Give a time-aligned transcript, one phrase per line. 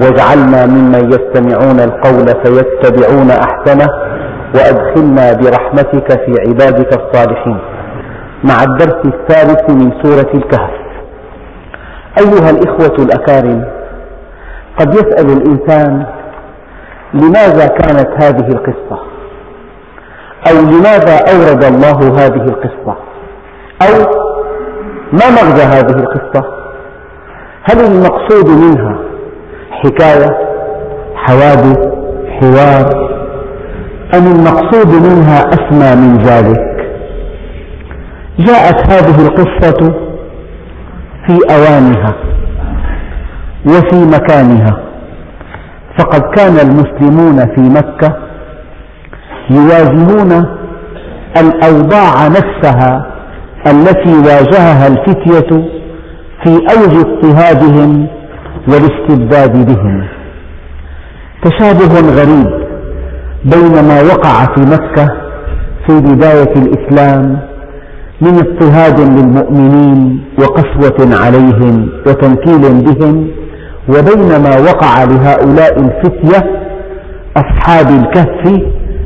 [0.00, 3.86] واجعلنا ممن يستمعون القول فيتبعون أحسنه
[4.54, 7.58] وأدخلنا برحمتك في عبادك الصالحين.
[8.44, 10.70] مع الدرس الثالث من سورة الكهف.
[12.18, 13.64] أيها الإخوة الأكارم
[14.78, 16.06] قد يسأل الإنسان
[17.14, 18.98] لماذا كانت هذه القصة؟
[20.50, 22.96] أو لماذا أورد الله هذه القصة؟
[23.82, 24.24] أو
[25.12, 26.44] ما مغزى هذه القصة؟
[27.62, 29.13] هل المقصود منها
[29.84, 30.38] حكاية
[31.16, 31.78] حوادث
[32.40, 33.04] حوار.
[34.14, 36.90] أم المقصود منها أسمى من ذلك؟
[38.38, 39.94] جاءت هذه القصة
[41.26, 42.14] في أوانها
[43.66, 44.80] وفي مكانها.
[45.98, 48.16] فقد كان المسلمون في مكة
[49.50, 50.46] يواجهون
[51.36, 53.06] الأوضاع نفسها
[53.66, 55.68] التي واجهها الفتية
[56.44, 58.06] في أوج اضطهادهم
[58.68, 60.04] والاستبداد بهم.
[61.44, 62.64] تشابه غريب
[63.44, 65.06] بين ما وقع في مكة
[65.86, 67.38] في بداية الإسلام
[68.20, 73.30] من اضطهاد للمؤمنين وقسوة عليهم وتنكيل بهم
[73.88, 76.50] وبين ما وقع لهؤلاء الفتية
[77.36, 78.62] أصحاب الكهف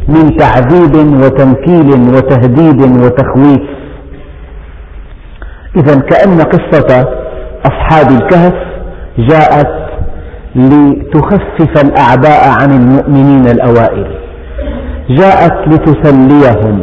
[0.09, 3.63] من تعذيب وتنكيل وتهديد وتخويف.
[5.77, 7.09] إذا كأن قصة
[7.67, 8.68] أصحاب الكهف
[9.19, 9.89] جاءت
[10.57, 14.07] لتخفف الأعباء عن المؤمنين الأوائل.
[15.11, 16.83] جاءت لتسليهم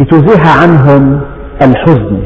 [0.00, 1.20] لتزيح عنهم
[1.62, 2.20] الحزن.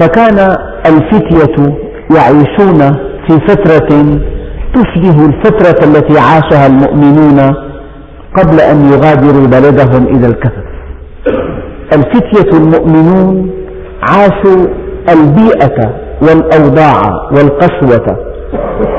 [0.00, 1.74] فكان الفتية
[2.16, 2.78] يعيشون
[3.28, 4.18] في فترة
[4.74, 7.54] تشبه الفترة التي عاشها المؤمنون
[8.38, 10.64] قبل أن يغادروا بلدهم إلى الكهف
[11.92, 13.50] الفتية المؤمنون
[14.02, 14.66] عاشوا
[15.08, 17.02] البيئة والأوضاع
[17.32, 18.16] والقسوة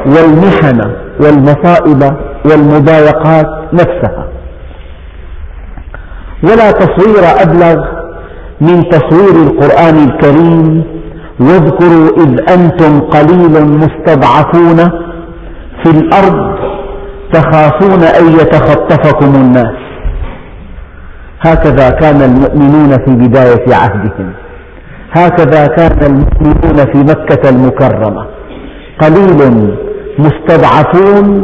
[0.05, 0.81] والمحن
[1.19, 2.13] والمصائب
[2.45, 4.27] والمضايقات نفسها.
[6.43, 7.85] ولا تصوير أبلغ
[8.61, 10.83] من تصوير القرآن الكريم.
[11.39, 14.77] واذكروا إذ أنتم قليل مستضعفون
[15.83, 16.57] في الأرض
[17.33, 19.77] تخافون أن يتخطفكم الناس.
[21.41, 24.33] هكذا كان المؤمنون في بداية عهدهم.
[25.11, 28.25] هكذا كان المؤمنون في مكة المكرمة.
[29.01, 29.71] قليل
[30.19, 31.43] مستضعفون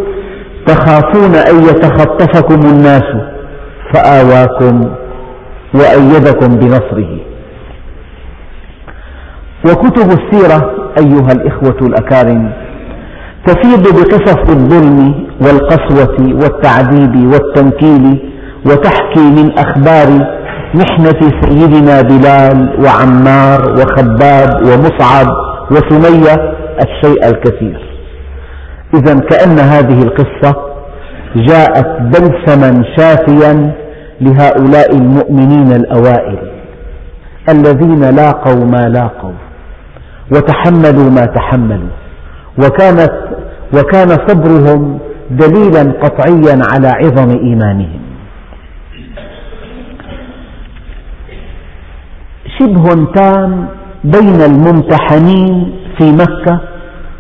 [0.67, 3.03] تخافون أن يتخطفكم الناس
[3.93, 4.89] فآواكم
[5.73, 7.17] وأيدكم بنصره.
[9.65, 12.51] وكتب السيرة أيها الإخوة الأكارم
[13.45, 18.31] تفيض بقصص الظلم والقسوة والتعذيب والتنكيل
[18.65, 20.07] وتحكي من أخبار
[20.73, 25.27] محنة سيدنا بلال وعمار وخباب ومصعب
[25.71, 26.35] وسمية
[26.85, 27.79] الشيء الكثير.
[28.93, 30.55] إذا كأن هذه القصة
[31.35, 33.71] جاءت بلسما شافيا
[34.21, 36.39] لهؤلاء المؤمنين الأوائل
[37.49, 39.33] الذين لاقوا ما لاقوا
[40.31, 41.93] وتحملوا ما تحملوا
[42.57, 43.13] وكانت
[43.73, 44.99] وكان صبرهم
[45.31, 48.02] دليلا قطعيا على عظم إيمانهم.
[52.63, 53.67] شبه تام
[54.03, 56.59] بين الممتحنين في مكة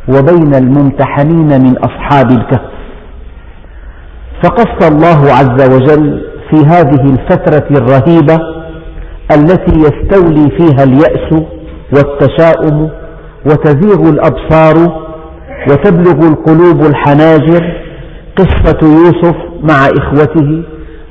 [0.09, 2.61] وبين الممتحنين من أصحاب الكهف.
[4.43, 8.39] فقص الله عز وجل في هذه الفترة الرهيبة
[9.31, 11.43] التي يستولي فيها اليأس
[11.95, 12.89] والتشاؤم
[13.45, 15.03] وتزيغ الأبصار
[15.69, 17.77] وتبلغ القلوب الحناجر
[18.37, 20.63] قصة يوسف مع إخوته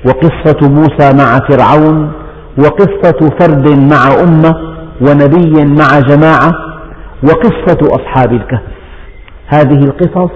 [0.06, 2.12] وقصة موسى مع فرعون
[2.58, 4.54] وقصة فرد مع أمة
[5.00, 6.52] ونبي مع جماعة
[7.24, 8.62] وقصة أصحاب الكهف.
[9.46, 10.30] هذه القصص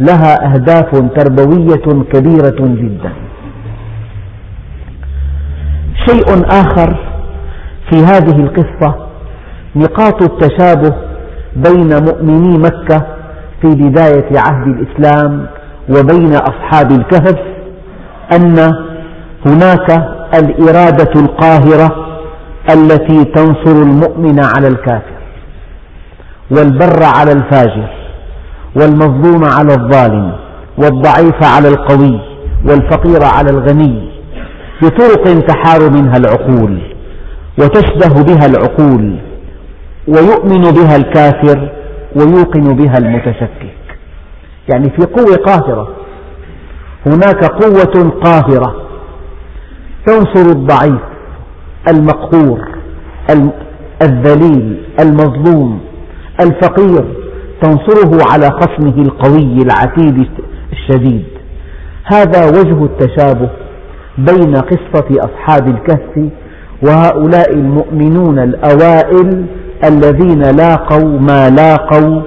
[0.00, 3.12] لها أهداف تربوية كبيرة جدا.
[6.08, 6.96] شيء آخر
[7.90, 8.94] في هذه القصة
[9.76, 10.94] نقاط التشابه
[11.56, 13.06] بين مؤمني مكة
[13.62, 15.46] في بداية عهد الإسلام
[15.88, 17.38] وبين أصحاب الكهف
[18.32, 18.58] أن
[19.46, 22.06] هناك الإرادة القاهرة
[22.70, 25.14] التي تنصر المؤمن على الكافر
[26.50, 27.88] والبر على الفاجر
[28.76, 30.32] والمظلوم على الظالم
[30.78, 32.20] والضعيف على القوي
[32.64, 34.10] والفقير على الغني
[34.82, 36.78] بطرق تحار منها العقول
[37.58, 39.18] وتشبه بها العقول
[40.08, 41.68] ويؤمن بها الكافر
[42.16, 43.74] ويوقن بها المتشكك.
[44.68, 45.88] يعني في قوة قاهرة
[47.06, 48.74] هناك قوة قاهرة
[50.06, 51.00] تنصر الضعيف
[51.88, 52.68] المقهور
[54.02, 55.80] الذليل المظلوم
[56.40, 57.04] الفقير
[57.62, 60.26] تنصره على خصمه القوي العتيد
[60.72, 61.24] الشديد.
[62.04, 63.50] هذا وجه التشابه
[64.18, 66.28] بين قصة أصحاب الكهف
[66.82, 69.46] وهؤلاء المؤمنون الأوائل
[69.84, 72.22] الذين لاقوا ما لاقوا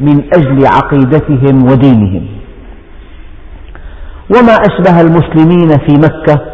[0.00, 2.26] من أجل عقيدتهم ودينهم.
[4.36, 6.49] وما أشبه المسلمين في مكة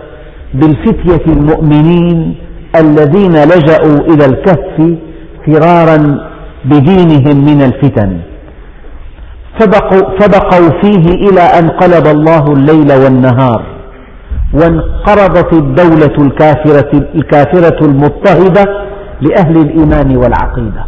[0.54, 2.36] بالفتية المؤمنين
[2.80, 4.96] الذين لجأوا إلى الكهف
[5.46, 6.28] فرارا
[6.64, 8.20] بدينهم من الفتن.
[9.60, 13.62] فبقوا, فبقوا فيه إلى أن قلب الله الليل والنهار
[14.54, 18.64] وانقرضت الدولة الكافرة, الكافرة المضطهدة
[19.20, 20.84] لأهل الإيمان والعقيدة.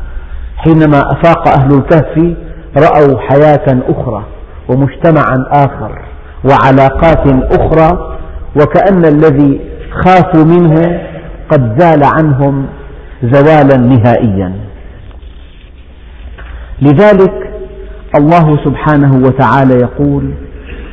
[0.57, 2.37] حينما أفاق أهل الكهف
[2.77, 4.25] رأوا حياة أخرى
[4.69, 5.99] ومجتمعا آخر
[6.45, 7.27] وعلاقات
[7.61, 8.18] أخرى
[8.57, 9.61] وكأن الذي
[10.05, 11.01] خافوا منه
[11.51, 12.67] قد زال عنهم
[13.23, 14.53] زوالا نهائيا.
[16.83, 17.53] لذلك
[18.19, 20.33] الله سبحانه وتعالى يقول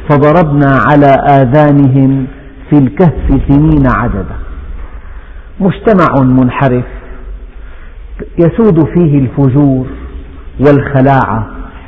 [0.09, 1.07] فضربنا على
[1.41, 2.27] آذانهم
[2.69, 4.35] في الكهف سنين عددا.
[5.59, 6.85] مجتمع منحرف
[8.37, 9.85] يسود فيه الفجور
[10.59, 11.47] والخلاعة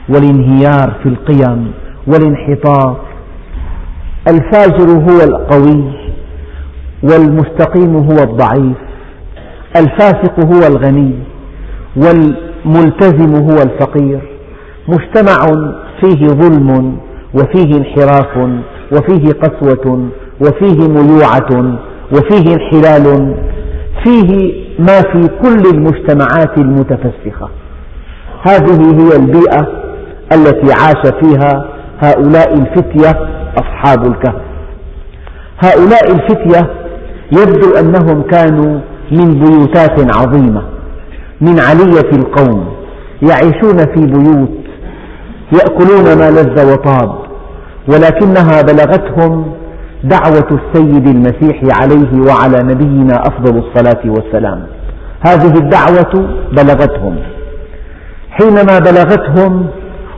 [0.09, 1.71] والانهيار في القيم
[2.07, 2.97] والانحطاط
[4.27, 5.83] الفاجر هو القوي
[7.03, 8.77] والمستقيم هو الضعيف
[9.75, 11.13] الفاسق هو الغني
[11.95, 14.19] والملتزم هو الفقير
[14.87, 15.45] مجتمع
[16.01, 16.97] فيه ظلم
[17.33, 18.37] وفيه انحراف
[18.91, 20.09] وفيه قسوة
[20.41, 21.77] وفيه ميوعة
[22.11, 23.35] وفيه انحلال
[24.03, 27.49] فيه ما في كل المجتمعات المتفسخة
[28.47, 29.67] هذه هي البيئة
[30.33, 31.65] التي عاش فيها
[32.03, 34.41] هؤلاء الفتية أصحاب الكهف.
[35.59, 36.69] هؤلاء الفتية
[37.31, 38.79] يبدو أنهم كانوا
[39.11, 40.61] من بيوتات عظيمة
[41.41, 42.65] من علية القوم
[43.21, 44.57] يعيشون في بيوت
[45.53, 47.15] يأكلون ما لذ وطاب
[47.87, 49.53] ولكنها بلغتهم
[50.03, 54.67] دعوة السيد المسيح عليه وعلى نبينا أفضل الصلاة والسلام.
[55.27, 57.15] هذه الدعوة بلغتهم.
[58.29, 59.67] حينما بلغتهم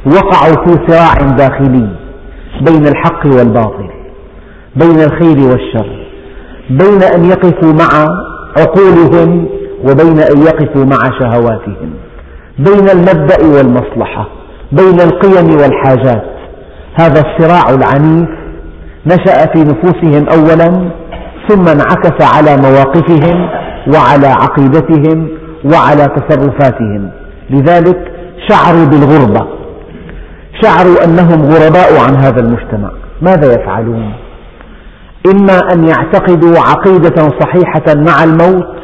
[0.05, 1.89] وقعوا في صراع داخلي.
[2.61, 3.89] بين الحق والباطل
[4.75, 6.05] بين الخير والشر
[6.69, 8.07] بين أن يقفوا مع
[8.57, 9.47] عقولهم
[9.83, 11.93] وبين أن يقفوا مع شهواتهم
[12.59, 14.27] بين المبدأ والمصلحة
[14.71, 16.23] بين القيم والحاجات.
[16.99, 18.29] هذا الصراع العنيف
[19.05, 20.89] نشأ في نفوسهم أولا
[21.47, 23.49] ثم انعكس على مواقفهم
[23.93, 25.27] وعلى عقيدتهم
[25.65, 27.11] وعلى تصرفاتهم.
[27.49, 28.11] لذلك
[28.49, 29.58] شعروا بالغربة.
[30.61, 32.91] شعروا أنهم غرباء عن هذا المجتمع.
[33.21, 34.13] ماذا يفعلون؟
[35.33, 38.75] إما أن يعتقدوا عقيدة صحيحة مع الموت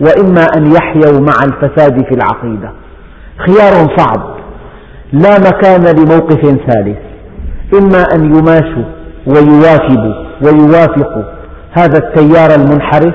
[0.00, 2.72] وإما أن يحيوا مع الفساد في العقيدة.
[3.38, 4.34] خيار صعب.
[5.12, 6.98] لا مكان لموقف ثالث.
[7.74, 8.84] إما أن يماشوا
[9.26, 10.14] ويواكبوا
[10.44, 11.24] ويوافقوا
[11.72, 13.14] هذا التيار المنحرف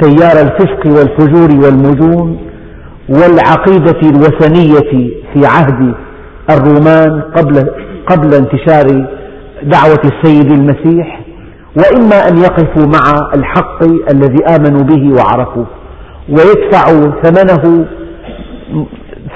[0.00, 2.38] تيار الفسق والفجور والمجون
[3.08, 5.94] والعقيدة الوثنية في عهد
[6.50, 7.70] الرومان قبل
[8.06, 9.06] قبل انتشار
[9.62, 11.20] دعوة السيد المسيح
[11.76, 15.66] وإما أن يقفوا مع الحق الذي آمنوا به وعرفوه
[16.28, 17.86] ويدفعوا ثمنه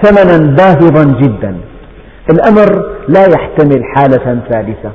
[0.02, 1.56] ثمنا باهظا جدا.
[2.30, 4.90] الأمر لا يحتمل حالة ثالثة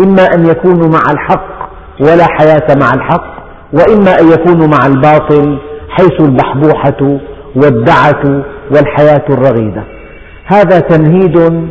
[0.00, 3.34] إما أن يكونوا مع الحق ولا حياة مع الحق
[3.72, 7.18] وإما أن يكونوا مع الباطل حيث البحبوحة
[7.56, 9.82] والدعة والحياة الرغيدة.
[10.46, 11.66] هذا تمهيد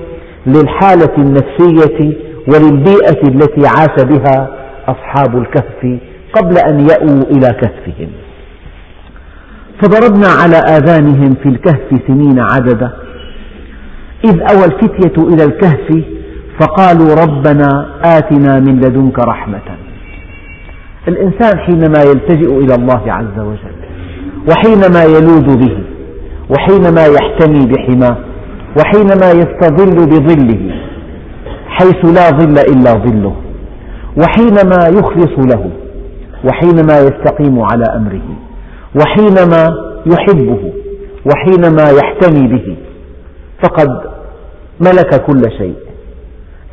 [0.48, 2.14] للحالة النفسية
[2.48, 4.50] وللبيئة التي عاش بها
[4.88, 6.00] أصحاب الكهف
[6.34, 8.10] قبل أن يأووا إلى كهفهم.
[9.82, 12.92] فضربنا على آذانهم في الكهف سنين عددا.
[14.26, 16.04] إذ أوى الفتية إلى الكهف
[16.60, 19.78] فقالوا ربنا آتنا من لدنك رحمة.
[21.08, 23.76] الإنسان حينما يلتجئ إلى الله عز وجل
[24.50, 25.78] وحينما يلوذ به
[26.50, 28.18] وحينما يحتمي بحماه
[28.78, 30.76] وحينما يستظل بظله
[31.68, 33.36] حيث لا ظل إلا ظله.
[34.18, 35.70] وحينما يخلص له
[36.46, 38.28] وحينما يستقيم على أمره.
[39.02, 40.72] وحينما يحبه
[41.26, 42.76] وحينما يحتمي به.
[43.64, 43.90] فقد
[44.80, 45.76] ملك كل شيء.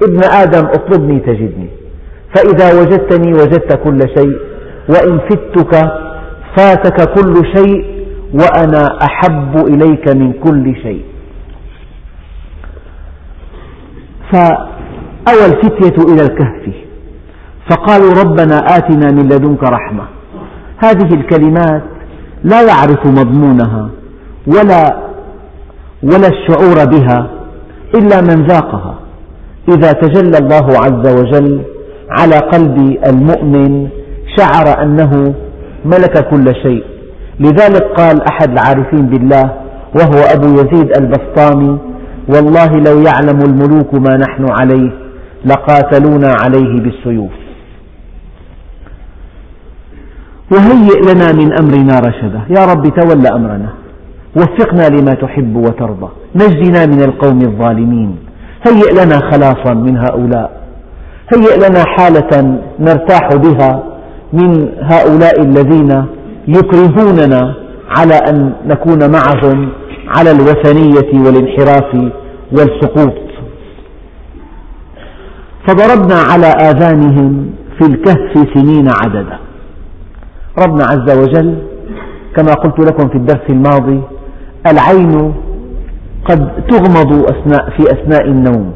[0.03, 1.69] ابن آدم اطلبني تجدني.
[2.35, 4.39] فإذا وجدتني وجدت كل شيء.
[4.89, 5.93] وإن فتك
[6.57, 7.85] فاتك كل شيء.
[8.35, 11.05] وأنا أحب إليك من كل شيء.
[14.33, 16.75] فأوى الفتية إلى الكهف.
[17.71, 20.05] فقالوا ربنا آتنا من لدنك رحمة.
[20.79, 21.83] هذه الكلمات
[22.45, 23.89] لا يعرف مضمونها
[24.47, 24.97] ولا
[26.03, 27.31] ولا الشعور بها
[27.95, 28.95] إلا من ذاقها.
[29.69, 31.63] إذا تجلى الله عز وجل
[32.11, 33.89] على قلب المؤمن
[34.37, 35.35] شعر أنه
[35.85, 36.85] ملك كل شيء.
[37.41, 39.53] لذلك قال أحد العارفين بالله
[39.97, 41.79] وهو أبو يزيد البسطامي
[42.35, 44.91] والله لو يعلم الملوك ما نحن عليه
[45.45, 47.31] لقاتلونا عليه بالسيوف.
[50.53, 52.41] وهيئ لنا من أمرنا رشدا.
[52.59, 53.69] يا رب تول أمرنا.
[54.37, 56.09] وفقنا لما تحب وترضى.
[56.35, 58.17] نجنا من القوم الظالمين.
[58.67, 60.61] هيئ لنا خلاصا من هؤلاء.
[61.35, 63.83] هيئ لنا حالة نرتاح بها
[64.33, 66.05] من هؤلاء الذين
[66.49, 67.55] يكرهوننا
[67.99, 69.69] على أن نكون معهم
[70.19, 72.13] على الوثنية والانحراف
[72.53, 73.31] والسقوط.
[75.69, 79.39] فضربنا على آذانهم في الكهف سنين عددا.
[80.59, 81.59] ربنا عز وجل
[82.37, 84.01] كما قلت لكم في الدرس الماضي
[84.67, 85.35] العين
[86.25, 88.73] قد تغمض أثناء في أثناء النوم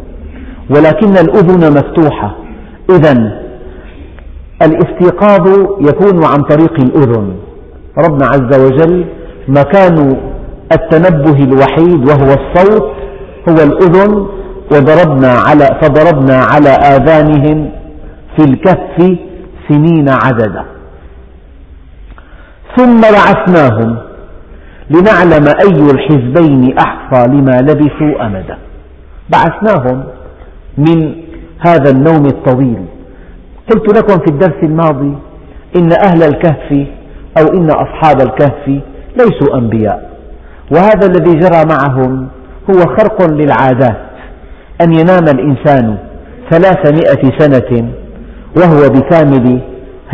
[0.71, 2.37] ولكن الأذن مفتوحة.
[2.91, 3.41] إذا
[4.63, 5.49] الاستيقاظ
[5.81, 7.35] يكون عن طريق الأذن.
[7.99, 9.05] ربنا عز وجل
[9.49, 10.17] مكان
[10.73, 12.93] التنبه الوحيد وهو الصوت
[13.49, 14.27] هو الأذن
[14.73, 17.71] وضربنا على فضربنا على آذانهم
[18.37, 19.19] في الكهف
[19.69, 20.65] سنين عددا.
[22.77, 23.97] ثم بعثناهم
[24.91, 28.59] لنعلم أي الحزبين أحصى لما لبثوا أمدا.
[29.33, 30.05] بعثناهم
[30.79, 31.15] من
[31.67, 32.85] هذا النوم الطويل.
[33.71, 35.15] قلت لكم في الدرس الماضي
[35.77, 36.87] إن أهل الكهف
[37.39, 38.69] أو إن أصحاب الكهف
[39.17, 40.11] ليسوا أنبياء.
[40.73, 42.29] وهذا الذي جرى معهم
[42.71, 44.01] هو خرق للعادات.
[44.83, 45.99] أن ينام الإنسان
[46.51, 47.89] ثلاثمئة سنة
[48.57, 49.61] وهو بكامل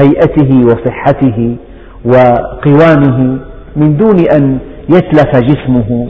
[0.00, 1.56] هيئته وصحته
[2.04, 3.38] وقوامه
[3.76, 6.08] من دون أن يتلف جسمه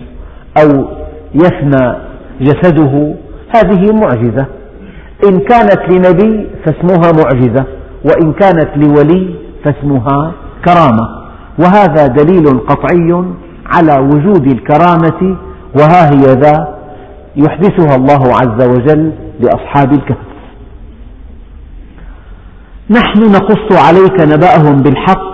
[0.62, 0.84] أو
[1.34, 1.94] يفنى
[2.40, 3.14] جسده.
[3.56, 4.46] هذه معجزة.
[5.28, 7.64] إن كانت لنبي فاسمها معجزة
[8.04, 10.32] وإن كانت لولي فاسمها
[10.64, 11.20] كرامة.
[11.58, 13.24] وهذا دليل قطعي
[13.66, 15.36] على وجود الكرامة
[15.74, 16.78] وها هي ذا
[17.36, 20.30] يحدثها الله عز وجل لأصحاب الكهف.
[22.90, 25.30] نحن نقص عليك نبأهم بالحق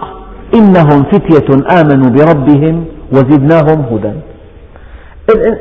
[0.55, 4.13] إنهم فتية آمنوا بربهم وزدناهم هدى.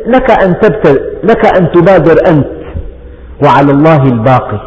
[0.08, 0.56] لك أن,
[1.24, 2.48] لك أن تبادر أنت
[3.44, 4.60] وعلى الله الباقي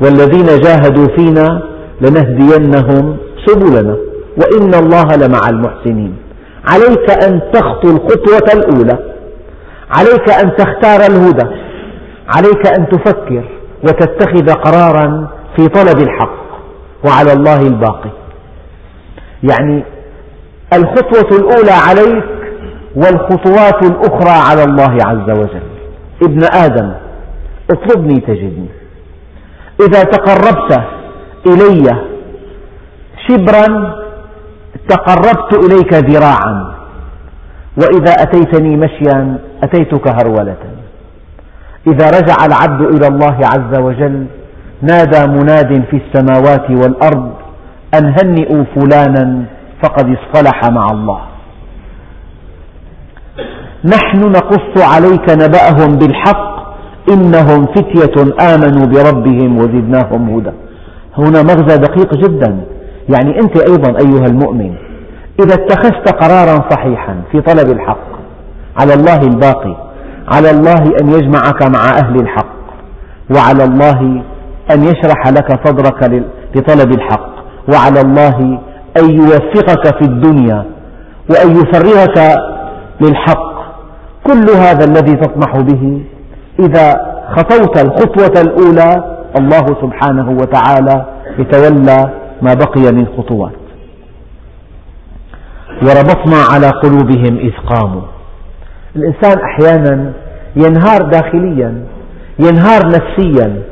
[0.00, 1.62] والذين جاهدوا فينا
[2.00, 3.96] لنهدينهم سبلنا
[4.36, 6.16] وإن الله لمع المحسنين.
[6.72, 8.98] عليك أن تخطو الخطوة الأولى.
[9.90, 11.46] عليك أن تختار الهدى
[12.28, 13.44] عليك أن تفكر
[13.82, 16.38] وتتخذ قرارا في طلب الحق
[17.04, 18.10] وعلى الله الباقي.
[19.42, 19.84] يعني
[20.72, 22.24] الخطوة الأولى عليك
[22.96, 25.68] والخطوات الأخرى على الله عز وجل.
[26.22, 26.92] ابن آدم
[27.70, 28.68] اطلبني تجدني.
[29.80, 30.82] إذا تقربت
[31.46, 31.96] إلي
[33.28, 33.94] شبرا
[34.88, 36.77] تقربت إليك ذراعا.
[37.78, 40.56] وإذا أتيتني مشيا أتيتك هرولة.
[41.86, 44.26] إذا رجع العبد إلى الله عز وجل
[44.82, 47.32] نادى مناد في السماوات والأرض
[47.94, 49.44] أن هنئوا فلانا
[49.82, 51.20] فقد اصطلح مع الله.
[53.84, 56.48] نحن نقص عليك نبأهم بالحق
[57.12, 58.22] إنهم فتية
[58.54, 60.52] آمنوا بربهم وزدناهم هدى.
[61.18, 62.60] هنا مغزى دقيق جدا.
[63.16, 64.74] يعني أنت أيضا أيها المؤمن
[65.40, 68.08] إذا اتخذت قرارا صحيحا في طلب الحق
[68.80, 69.76] على الله الباقي
[70.32, 72.58] على الله أن يجمعك مع أهل الحق
[73.36, 74.00] وعلى الله
[74.70, 77.30] أن يشرح لك صدرك لطلب الحق
[77.72, 78.60] وعلى الله
[79.00, 80.64] أن يوفقك في الدنيا
[81.30, 82.38] وأن يفرغك
[83.00, 83.48] للحق.
[84.26, 86.02] كل هذا الذي تطمح به
[86.60, 86.94] إذا
[87.36, 91.06] خطوت الخطوة الأولى الله سبحانه وتعالى
[91.38, 92.10] يتولى
[92.42, 93.67] ما بقي من خطوات.
[95.82, 98.02] وربطنا على قلوبهم إذ قاموا.
[98.96, 100.12] الإنسان أحيانا
[100.56, 101.84] ينهار داخليا
[102.38, 103.62] ينهار نفسيا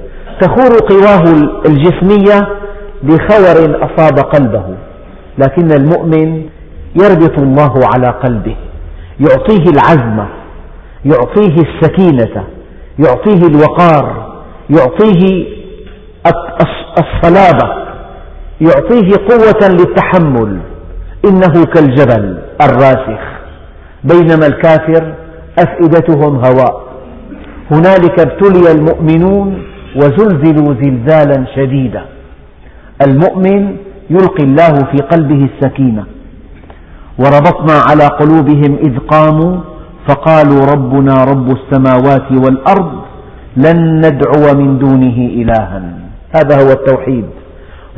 [0.41, 1.23] تخور قواه
[1.67, 2.49] الجسمية
[3.03, 4.65] بخور أصاب قلبه
[5.39, 6.43] لكن المؤمن
[7.03, 8.57] يربط الله على قلبه
[9.21, 10.27] يعطيه العزم
[11.05, 12.45] يعطيه السكينة
[12.99, 14.33] يعطيه الوقار
[14.71, 15.47] يعطيه
[16.99, 17.87] الصلابة
[18.61, 20.61] يعطيه قوة للتحمل.
[21.29, 23.23] إنه كالجبل الراسخ
[24.05, 25.15] بينما الكافر
[25.59, 26.87] أفئدتهم هواء.
[27.71, 29.63] هنالك ابتلي المؤمنون
[29.97, 32.03] وزلزلوا زلزالا شديدا.
[33.07, 33.77] المؤمن
[34.11, 36.05] يلقي الله في قلبه السكينة.
[37.19, 39.61] وربطنا على قلوبهم إذ قاموا
[40.09, 42.93] فقالوا ربنا رب السماوات والأرض
[43.57, 45.83] لن ندعو من دونه إلها.
[46.37, 47.25] هذا هو التوحيد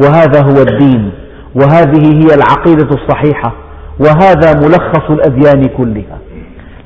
[0.03, 1.11] وهذا هو الدين.
[1.55, 3.53] وهذه هي العقيدة الصحيحة
[4.01, 6.19] وهذا ملخص الأديان كلها.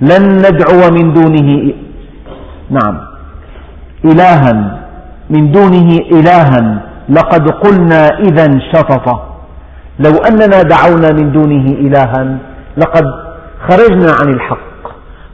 [0.00, 1.74] لن ندعو من دونه
[2.70, 3.00] نعم
[4.04, 4.78] إلها
[5.30, 9.36] من دونه إلها لقد قلنا إذا شططا
[9.98, 12.38] لو أننا دعونا من دونه إلها
[12.76, 13.04] لقد
[13.68, 14.82] خرجنا عن الحق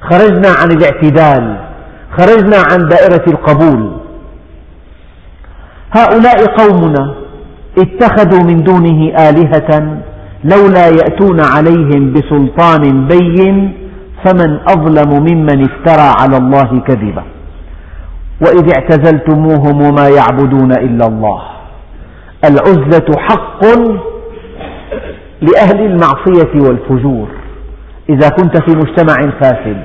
[0.00, 1.56] خرجنا عن الاعتدال
[2.18, 3.92] خرجنا عن دائرة القبول.
[5.92, 7.14] هؤلاء قومنا
[7.78, 10.00] اتخذوا من دونه آلهة
[10.44, 13.72] لولا يأتون عليهم بسلطان بين
[14.24, 17.22] فمن أظلم ممن افترى على الله كذبا.
[18.40, 21.42] وإذ اعتزلتموهم وما يعبدون إلا الله.
[22.44, 23.64] العزلة حق
[25.40, 27.28] لأهل المعصية والفجور.
[28.10, 29.84] إذا كنت في مجتمع فاسد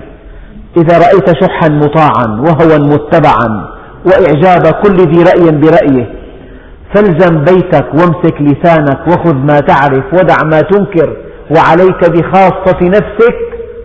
[0.78, 3.68] إذا رأيت شحا مطاعا وهوى متبعا
[4.06, 6.23] وإعجاب كل ذي رأي برأيه
[6.94, 11.18] فالزم بيتك وامسك لسانك وخذ ما تعرف ودع ما تنكر
[11.56, 13.38] وعليك بخاصة نفسك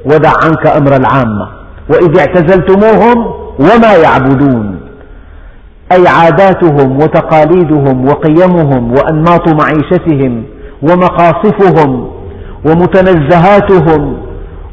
[0.04, 1.48] ودع عنك أمر العامة.
[1.90, 3.26] وإذ اعتزلتموهم
[3.60, 4.80] وما يعبدون.
[5.92, 10.44] أي عاداتهم وتقاليدهم وقيمهم وأنماط معيشتهم
[10.82, 12.10] ومقاصفهم
[12.64, 14.16] ومتنزهاتهم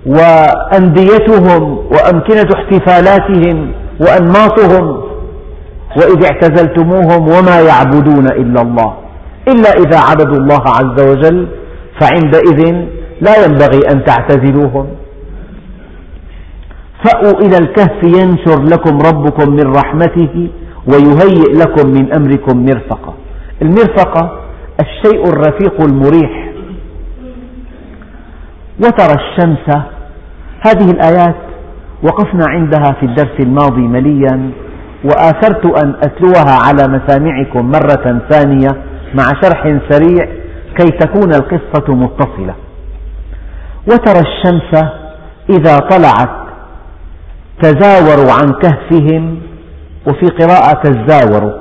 [0.05, 5.01] وأنديتهم وأمكنة احتفالاتهم وأنماطهم
[5.97, 8.93] وإذ اعتزلتموهم وما يعبدون إلا الله
[9.47, 11.47] إلا إذا عبدوا الله عز وجل
[12.01, 12.75] فعندئذ
[13.21, 14.87] لا ينبغي أن تعتزلوهم.
[17.03, 20.49] فأووا إلى الكهف ينشر لكم ربكم من رحمته
[20.87, 23.13] ويهيئ لكم من أمركم مرفقا
[23.61, 24.39] المرفقة
[24.81, 26.51] الشيء الرفيق المريح.
[28.79, 29.77] وترى الشمس
[30.67, 31.35] هذه الآيات
[32.03, 34.51] وقفنا عندها في الدرس الماضي مليا.
[35.05, 38.69] وآثرت أن أتلوها على مسامعكم مرة ثانية
[39.13, 40.25] مع شرح سريع
[40.77, 42.55] كي تكون القصة متصلة.
[43.87, 44.85] وترى الشمس
[45.49, 46.45] إذا طلعت
[47.61, 49.37] تزاوروا عن كهفهم
[50.07, 51.53] وفي قراءة تزاوروا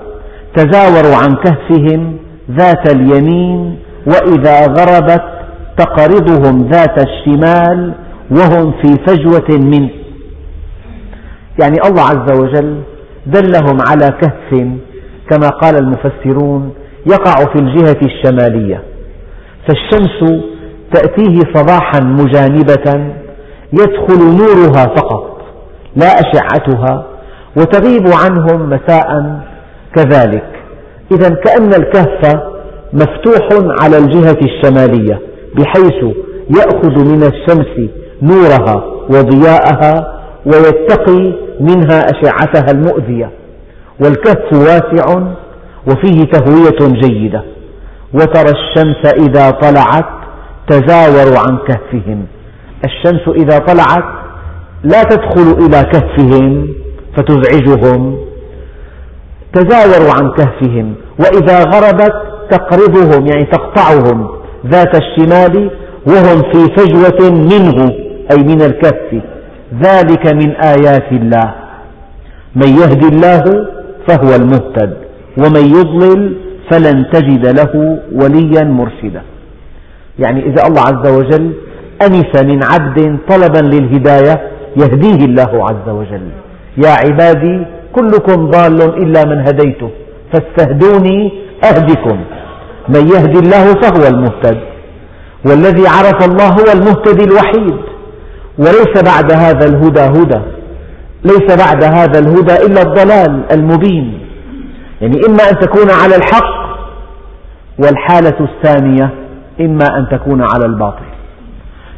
[0.56, 2.16] تزاوروا عن كهفهم
[2.50, 5.24] ذات اليمين وإذا غربت
[5.76, 7.94] تقرضهم ذات الشمال
[8.30, 9.90] وهم في فجوة منه.
[11.62, 12.82] يعني الله عز وجل
[13.26, 14.68] دلهم على كهف
[15.30, 16.74] كما قال المفسرون
[17.06, 18.82] يقع في الجهة الشمالية.
[19.68, 20.42] فالشمس
[20.94, 23.12] تأتيه صباحا مجانبة
[23.72, 25.42] يدخل نورها فقط
[25.96, 27.06] لا أشعتها
[27.56, 29.40] وتغيب عنهم مساء
[29.96, 30.46] كذلك.
[31.12, 32.40] إذا كأن الكهف
[32.92, 33.48] مفتوح
[33.82, 35.20] على الجهة الشمالية
[35.54, 36.04] بحيث
[36.58, 37.90] يأخذ من الشمس
[38.22, 43.30] نورها وضياءها ويتقي منها أشعتها المؤذية
[44.00, 45.22] والكهف واسع
[45.86, 47.42] وفيه تهوية جيدة
[48.14, 50.06] وترى الشمس إذا طلعت
[50.68, 52.26] تزاور عن كهفهم
[52.84, 54.04] الشمس إذا طلعت
[54.84, 56.68] لا تدخل إلى كهفهم
[57.16, 58.18] فتزعجهم
[59.52, 62.14] تزاوروا عن كهفهم وإذا غربت
[62.50, 64.28] تقرضهم يعني تقطعهم
[64.66, 65.70] ذات الشمال
[66.06, 67.90] وهم في فجوة منه
[68.32, 69.33] أي من الكهف
[69.82, 71.54] ذلك من آيات الله.
[72.56, 73.44] من يهد الله
[74.08, 74.96] فهو المهتد
[75.38, 76.36] ومن يضلل
[76.70, 79.22] فلن تجد له وليا مرشدا.
[80.18, 81.52] يعني إذا الله عز وجل
[82.02, 84.40] أنس من عبد طلبا للهداية
[84.76, 86.28] يهديه الله عز وجل.
[86.76, 89.90] يا عبادي كلكم ضال إلا من هديته
[90.32, 91.32] فاستهدوني
[91.64, 92.20] أهدكم.
[92.88, 94.58] من يهدي الله فهو المهتد
[95.46, 97.93] والذي عرف الله هو المهتدي الوحيد.
[98.58, 100.40] وليس بعد هذا الهدى هدى.
[101.24, 104.20] ليس بعد هذا الهدى إلا الضلال المبين.
[105.00, 106.64] يعني إما أن تكون على الحق
[107.78, 109.10] والحالة الثانية
[109.60, 111.04] إما أن تكون على الباطل.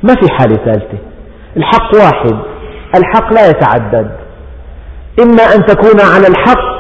[0.02, 0.98] ما في حالة ثالثة.
[1.56, 2.36] الحق واحد
[2.96, 4.10] الحق لا يتعدد.
[5.22, 6.76] إما أن تكون على الحق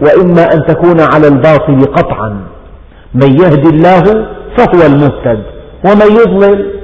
[0.00, 2.40] وإما أن تكون على الباطل قطعا.
[3.14, 4.02] من يهدي الله
[4.56, 5.42] فهو المهتد
[5.84, 6.75] ومن يضلل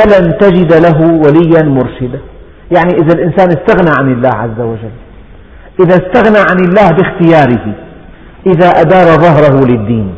[0.00, 2.20] فلن تجد له وليا مرشدا.
[2.76, 4.90] يعني إذا الإنسان استغنى عن الله عز وجل
[5.80, 7.74] إذا استغنى عن الله باختياره
[8.46, 10.14] إذا أدار ظهره للدين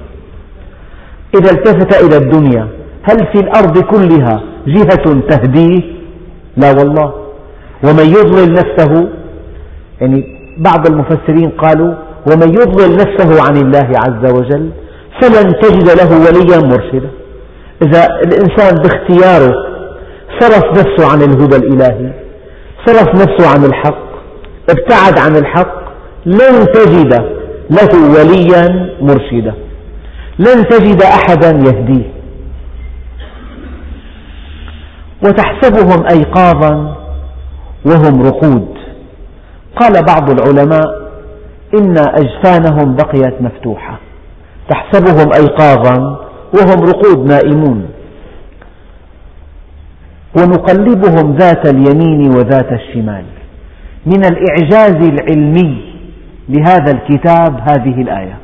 [1.41, 2.69] إذا التفت إلى الدنيا
[3.03, 5.83] هل في الأرض كلها جهة تهديه؟
[6.57, 7.13] لا والله.
[7.85, 9.09] ومن يضلل نفسه
[10.01, 10.25] يعني
[10.59, 11.95] بعض المفسرين قالوا
[12.27, 14.71] ومن يضلل نفسه عن الله عز وجل
[15.21, 17.11] فلن تجد له وليا مرشدا.
[17.83, 19.72] إذا الإنسان باختياره
[20.41, 22.13] صرف نفسه عن الهدى الإلهي
[22.87, 24.13] صرف نفسه عن الحق
[24.71, 25.83] ابتعد عن الحق
[26.27, 27.13] لن تجد
[27.71, 29.55] له وليا مرشدا
[30.39, 32.13] لن تجد أحدا يهديه.
[35.25, 36.97] وتحسبهم أيقاظا
[37.87, 38.69] وهم رقود.
[39.81, 41.11] قال بعض العلماء
[41.79, 43.99] إن أجفانهم بقيت مفتوحة
[44.71, 46.21] تحسبهم أيقاظا
[46.55, 47.89] وهم رقود نائمون.
[50.39, 53.25] ونقلبهم ذات اليمين وذات الشمال.
[54.07, 55.93] من الإعجاز العلمي
[56.49, 58.39] لهذا الكتاب هذه الآية.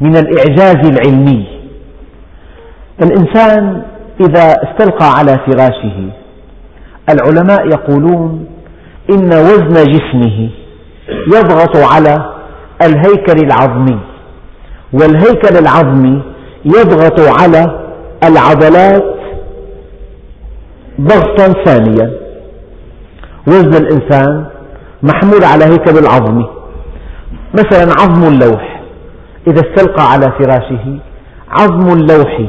[0.00, 1.46] من الإعجاز العلمي.
[3.02, 3.82] الإنسان
[4.20, 6.10] إذا استلقى على فراشه
[7.08, 8.46] العلماء يقولون
[9.10, 10.50] إن وزن جسمه
[11.26, 12.34] يضغط على
[12.82, 13.98] الهيكل العظمي
[14.92, 16.22] والهيكل العظمي
[16.64, 17.80] يضغط على
[18.24, 19.14] العضلات
[21.00, 22.12] ضغطا ثانيا.
[23.48, 24.46] وزن الإنسان
[25.02, 26.46] محمول على هيكل العظمي
[27.54, 28.82] مثلا عظم اللوح.
[29.46, 30.98] إذا استلقى على فراشه
[31.50, 32.40] عظم اللوح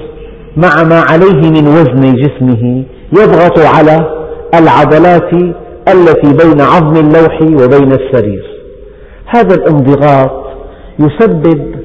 [0.57, 2.83] مع ما عليه من وزن جسمه
[3.19, 5.33] يضغط على العضلات
[5.87, 8.43] التي بين عظم اللوح وبين السرير.
[9.27, 10.45] هذا الانضغاط
[10.99, 11.75] يسبب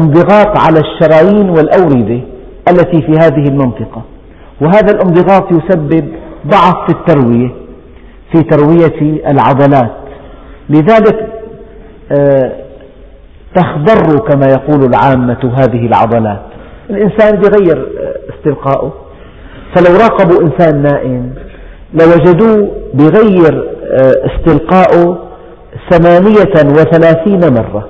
[0.00, 2.20] انضغاط على الشرايين والأوردة
[2.68, 4.02] التي في هذه المنطقة.
[4.60, 6.08] وهذا الانضغاط يسبب
[6.46, 7.50] ضعف في التروية
[8.32, 9.92] في تروية العضلات.
[10.70, 11.28] لذلك
[12.12, 12.52] آه،
[13.54, 16.42] تخضر كما يقول العامة هذه العضلات.
[16.90, 18.92] الإنسان يغير آه، استلقاؤه
[19.74, 21.34] فلو راقبوا إنسان نائم
[21.94, 23.68] لوجدوه بغير
[24.02, 25.18] آه، استلقاؤه
[25.90, 27.88] ثمانية وثلاثين مرة.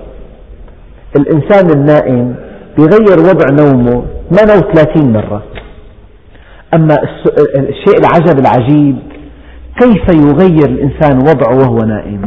[1.16, 2.35] الإنسان النائم
[2.78, 5.42] بغير وضع نومه 38 مرة.
[6.74, 6.96] أما
[7.59, 8.98] الشيء العجب العجيب
[9.81, 12.22] كيف يغير الإنسان وضعه وهو نائم؟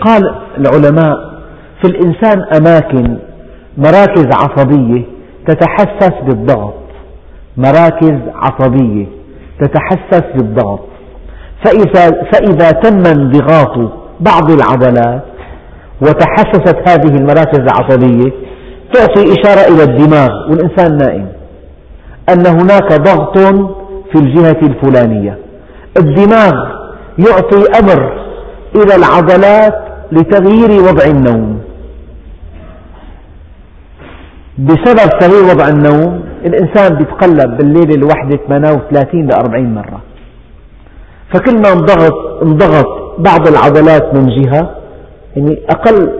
[0.00, 1.16] قال العلماء
[1.82, 3.16] في الإنسان أماكن
[3.78, 5.02] مراكز عصبية
[5.48, 6.74] تتحسس بالضغط.
[7.56, 9.06] مراكز عصبية
[9.60, 10.88] تتحسس بالضغط.
[11.64, 15.24] فإذا, فإذا تم انضغاط بعض العضلات
[16.02, 18.32] وتحسست هذه المراكز العصبية
[18.92, 21.28] تعطي إشارة إلى الدماغ والإنسان نائم.
[22.28, 23.38] أن هناك ضغط
[24.12, 25.38] في الجهة الفلانية.
[25.96, 26.52] الدماغ
[27.18, 28.12] يعطي أمر
[28.76, 29.74] إلى العضلات
[30.12, 31.60] لتغيير وضع النوم.
[34.58, 40.00] بسبب تغيير وضع النوم الإنسان يتقلب بالليلة الواحدة 38 ل 40 مرة.
[41.34, 42.86] فكل ما انضغط انضغط
[43.18, 44.70] بعض العضلات من جهة
[45.36, 46.10] يعني أقل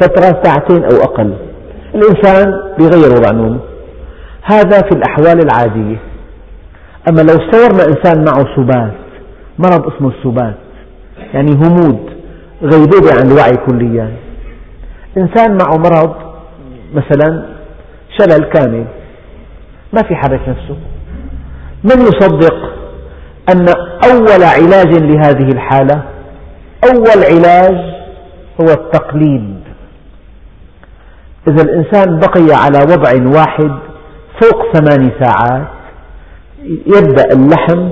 [0.00, 1.32] فترة ساعتين أو أقل.
[1.94, 3.58] الإنسان يغير وضع نومه.
[4.48, 5.96] هذا في الأحوال العادية.
[7.08, 8.94] أما لو استورنا إنسان معه سبات
[9.58, 10.54] مرض اسمه السبات
[11.34, 12.10] يعني همود
[12.62, 14.12] غيبوبة عن الوعي كليا.
[15.18, 16.14] إنسان معه مرض
[16.94, 17.46] مثلا
[18.18, 18.84] شلل كامل
[19.92, 20.76] ما في حرك نفسه.
[21.84, 22.54] من يصدق
[23.52, 23.68] أن
[24.10, 26.02] أول علاج لهذه الحالة
[26.84, 27.94] أول علاج
[28.60, 29.60] هو التقليد؟
[31.48, 33.85] إذا الإنسان بقي على وضع واحد
[34.40, 35.66] فوق ثمان ساعات
[36.86, 37.88] يبدأ اللحم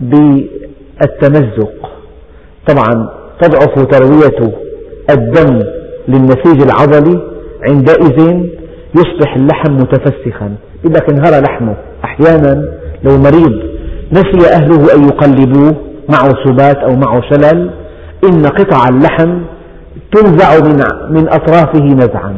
[0.00, 1.74] بالتمزق.
[2.68, 3.08] طبعا
[3.40, 4.52] تضعف تروية
[5.10, 5.62] الدم
[6.08, 7.30] للنسيج العضلي
[7.68, 8.18] عندئذ
[8.94, 10.54] يصبح اللحم متفسخا.
[10.84, 12.64] لك انهرى لحمه أحيانا
[13.04, 13.62] لو مريض
[14.12, 15.74] نسي أهله أن يقلبوه
[16.08, 17.70] معه سبات أو معه شلل
[18.24, 19.40] إن قطع اللحم
[20.12, 20.50] تنزع
[21.10, 22.34] من أطرافه نزعا.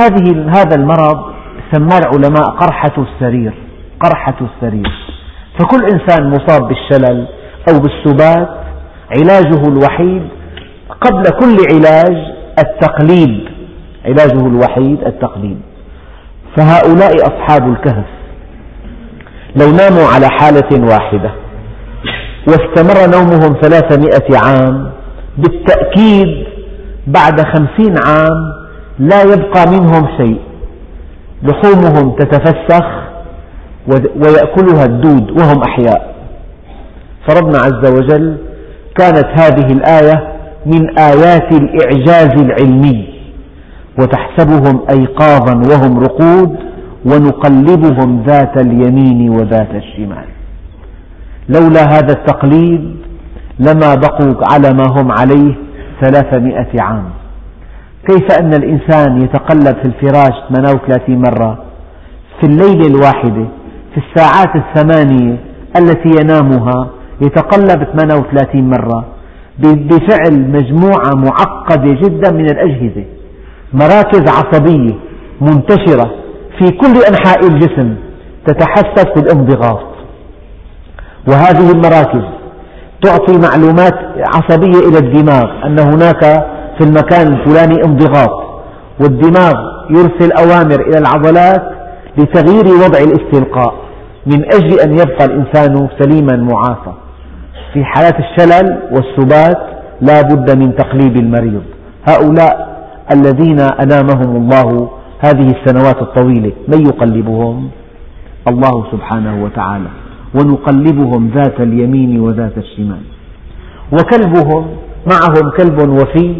[0.00, 1.32] هذه هذا المرض
[1.72, 3.54] سماه العلماء قرحة السرير
[4.00, 4.92] قرحة السرير.
[5.58, 7.28] فكل إنسان مصاب بالشلل
[7.68, 8.48] أو بالسبات
[9.10, 10.22] علاجه الوحيد
[11.00, 12.16] قبل كل علاج
[12.58, 13.44] التقليد
[14.06, 15.60] علاجه الوحيد التقليد
[16.56, 18.06] فهؤلاء أصحاب الكهف.
[19.60, 21.30] لو ناموا على حالة واحدة
[22.48, 24.90] واستمر نومهم ثلاثمائة عام
[25.38, 26.46] بالتأكيد
[27.06, 28.55] بعد خمسين عام
[28.98, 30.40] لا يبقى منهم شيء.
[31.42, 32.86] لحومهم تتفسخ
[34.16, 36.16] ويأكلها الدود وهم أحياء.
[37.28, 38.36] فربنا عز وجل
[38.98, 40.32] كانت هذه الآية
[40.66, 43.08] من آيات الإعجاز العلمي
[44.00, 46.56] وتحسبهم أيقاظا وهم رقود
[47.04, 50.24] ونقلبهم ذات اليمين وذات الشمال.
[51.48, 52.96] لولا هذا التقليد
[53.58, 55.54] لما بقوا على ما هم عليه
[56.00, 57.10] ثلاثمائة عام.
[58.08, 61.58] كيف أن الإنسان يتقلب في الفراش 38 مرة؟
[62.40, 63.46] في الليلة الواحدة
[63.94, 65.36] في الساعات الثمانية
[65.78, 66.88] التي ينامها
[67.20, 69.04] يتقلب 38 مرة.
[69.58, 73.04] بفعل مجموعة معقدة جدا من الأجهزة.
[73.72, 74.94] مراكز عصبية
[75.40, 76.10] منتشرة
[76.58, 77.94] في كل أنحاء الجسم
[78.46, 79.86] تتحسس بالانضغاط
[81.28, 82.24] وهذه المراكز
[83.02, 83.94] تعطي معلومات
[84.34, 86.46] عصبية إلى الدماغ أن هناك
[86.78, 88.46] في المكان الفلاني انضغاط
[89.00, 89.54] والدماغ
[89.90, 91.62] يرسل أوامر إلى العضلات
[92.18, 93.74] لتغيير وضع الاستلقاء
[94.26, 96.92] من أجل أن يبقى الإنسان سليما معافى.
[97.72, 99.58] في حالات الشلل والسبات
[100.00, 101.62] لا بد من تقليب المريض.
[102.08, 102.76] هؤلاء
[103.12, 107.68] الذين أنامهم الله هذه السنوات الطويلة من يقلبهم؟
[108.48, 109.88] الله سبحانه وتعالى.
[110.34, 113.02] ونقلبهم ذات اليمين وذات الشمال.
[113.92, 114.66] وكلبهم
[115.06, 116.36] معهم كلب وفي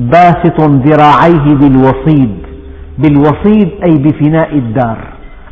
[0.00, 2.36] باسط ذراعيه بالوصيد.
[2.98, 4.98] بالوصيد أي بفناء الدار.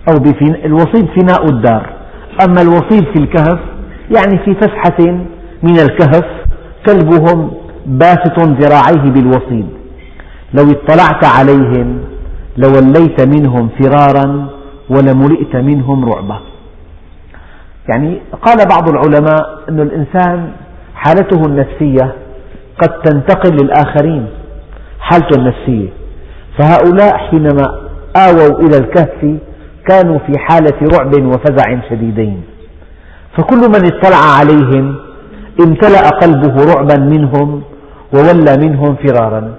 [0.08, 1.90] أو بفناء الوصيد فناء الدار.
[2.44, 3.58] أما الوصيد في الكهف
[4.16, 5.00] يعني في فسحة
[5.62, 6.24] من الكهف
[6.86, 7.50] كلبهم
[7.86, 9.66] باسط ذراعيه بالوصيد.
[10.54, 11.98] لو اطلعت عليهم
[12.56, 14.48] لوليت منهم فرارا
[14.90, 16.38] ولملئت منهم رعبا.
[17.88, 20.52] يعني قال بعض العلماء أن الإنسان
[20.94, 22.14] حالته النفسية
[22.82, 24.26] قد تنتقل للآخرين.
[25.00, 25.88] حالته النفسية.
[26.58, 27.66] فهؤلاء حينما
[28.16, 29.38] آووا إلى الكهف
[29.88, 32.42] كانوا في حالة رعب وفزع شديدين.
[33.36, 34.96] فكل من اطلع عليهم
[35.60, 37.62] امتلأ قلبه رعبا منهم
[38.14, 39.54] وولى منهم فرارا.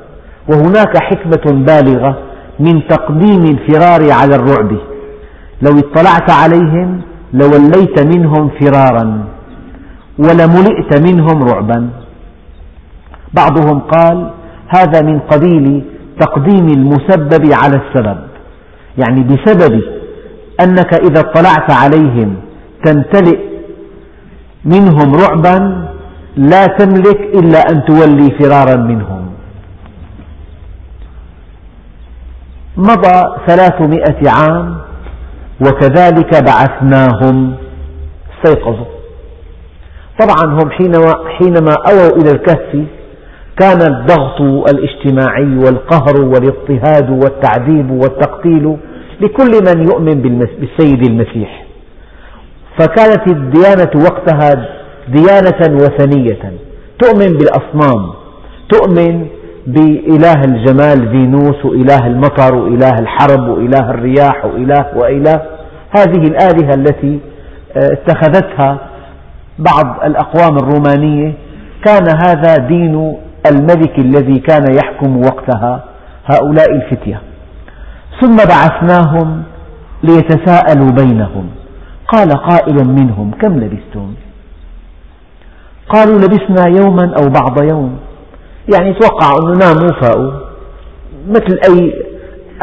[0.52, 2.18] وهناك حكمة بالغة
[2.60, 4.72] من تقديم الفرار على الرعب.
[5.62, 7.02] لو اطلعت عليهم
[7.34, 9.26] لوليت منهم فرارا
[10.20, 11.90] ولملئت منهم رعبا.
[13.34, 14.30] بعضهم قال
[14.70, 15.84] هذا من قبيل
[16.20, 18.18] تقديم المسبب على السبب.
[18.98, 19.82] يعني بسبب
[20.64, 22.36] أنك إذا اطلعت عليهم
[22.86, 23.40] تمتلئ
[24.66, 25.88] منهم رعبا
[26.36, 29.30] لا تملك إلا أن تولي فرارا منهم.
[32.78, 34.78] مضى ثلاثمائة عام
[35.62, 37.56] وكذلك بعثناهم
[38.36, 38.86] استيقظوا.
[40.20, 42.86] طبعا هم حينما, حينما أووا إلى الكهف
[43.60, 48.78] كان الضغط الاجتماعي والقهر والاضطهاد والتعذيب والتقتيل
[49.22, 50.22] لكل من يؤمن
[50.60, 51.66] بالسيد المسيح.
[52.80, 54.68] فكانت الديانة وقتها
[55.08, 56.54] ديانة وثنية.
[57.00, 58.10] تؤمن بالأصنام
[58.70, 59.28] تؤمن
[59.68, 65.42] بإله الجمال فينوس وإله المطر وإله الحرب وإله الرياح وإله وإله
[65.98, 67.20] هذه الآلهة التي
[67.78, 68.78] آه، اتخذتها
[69.60, 71.34] بعض الأقوام الرومانية.
[71.86, 73.16] كان هذا دين
[73.52, 75.84] الملك الذي كان يحكم وقتها
[76.26, 77.22] هؤلاء الفتية.
[78.22, 79.44] ثم بعثناهم
[80.04, 81.50] ليتساءلوا بينهم.
[82.08, 84.14] قال قائل منهم كم لبثتم
[85.90, 87.98] قالوا لبثنا يوما أو بعض يوم.
[88.74, 90.32] يعني توقعوا أنه ناموا فاقوا
[91.28, 91.94] مثل أي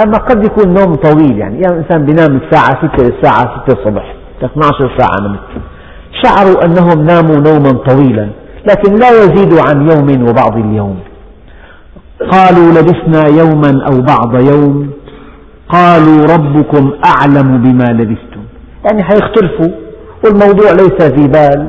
[0.05, 4.99] أما قد يكون نوم طويل يعني يعني الإنسان بينام الساعة 6 للساعة 6 الصبح 12
[4.99, 5.41] ساعة نمت
[6.25, 8.29] شعروا أنهم ناموا نوما طويلا.
[8.71, 10.99] لكن لا يزيد عن يوم وبعض اليوم.
[12.31, 14.91] قالوا لبثنا يوما أو بعض يوم.
[15.69, 18.43] قالوا ربكم أعلم بما لبثتم.
[18.85, 19.71] يعني حيختلفوا.
[20.25, 21.69] والموضوع ليس ذي بال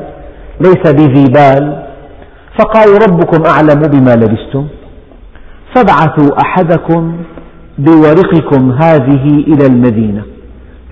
[0.61, 1.83] ليس بذي بال.
[2.59, 4.67] فقالوا ربكم أعلم بما لبستم
[5.75, 7.17] فابعثوا أحدكم
[7.77, 10.23] بورقكم هذه إلى المدينة.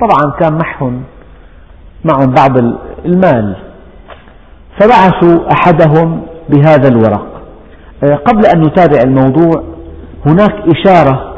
[0.02, 1.04] طبعا كان معهم
[2.06, 2.58] معهم بعض
[3.06, 3.56] المال.
[4.80, 7.28] فبعثوا أحدهم بهذا الورق.
[8.04, 9.64] آه، قبل أن نتابع الموضوع
[10.26, 11.34] هناك إشارة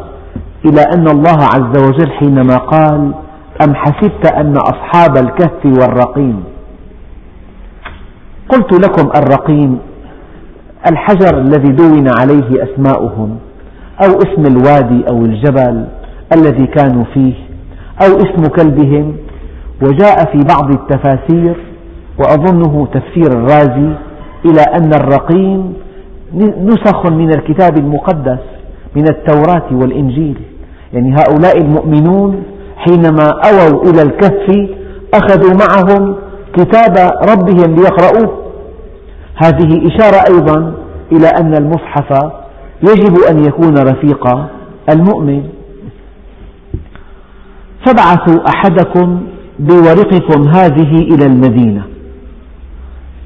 [0.65, 3.13] إلى أن الله عز وجل حينما قال
[3.63, 6.43] أم حسبت أن أصحاب الكهف والرقيم؟
[8.49, 9.79] قلت لكم الرقيم
[10.91, 13.37] الحجر الذي دون عليه أسماؤهم
[14.03, 15.87] أو اسم الوادي أو الجبل
[16.33, 17.33] الذي كانوا فيه
[18.01, 19.17] أو اسم كلبهم
[19.81, 21.55] وجاء في بعض التفاسير
[22.19, 23.95] وأظنه تفسير الرازي
[24.45, 25.73] إلى أن الرقيم
[26.63, 28.39] نسخ من الكتاب المقدس
[28.95, 30.41] من التوراة والإنجيل.
[30.93, 32.43] يعني هؤلاء المؤمنون
[32.77, 34.69] حينما أووا إلى الكهف
[35.13, 36.15] أخذوا معهم
[36.53, 38.43] كتاب ربهم ليقرؤوه.
[39.35, 40.73] هذه إشارة أيضا
[41.11, 42.31] إلى أن المصحف
[42.83, 44.27] يجب أن يكون رفيق
[44.89, 45.43] المؤمن.
[47.85, 49.21] فابعثوا أحدكم
[49.59, 51.83] بورقكم هذه إلى المدينة.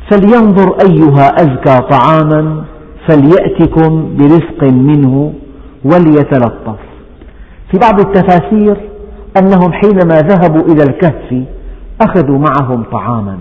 [0.09, 2.63] فلينظر أيها أزكى طعاما
[3.07, 5.33] فليأتكم برزق منه
[5.85, 6.79] وليتلطف.
[7.71, 8.77] في بعض التفاسير
[9.37, 11.43] أنهم حينما ذهبوا إلى الكهف
[12.01, 13.37] أخذوا معهم طعاما.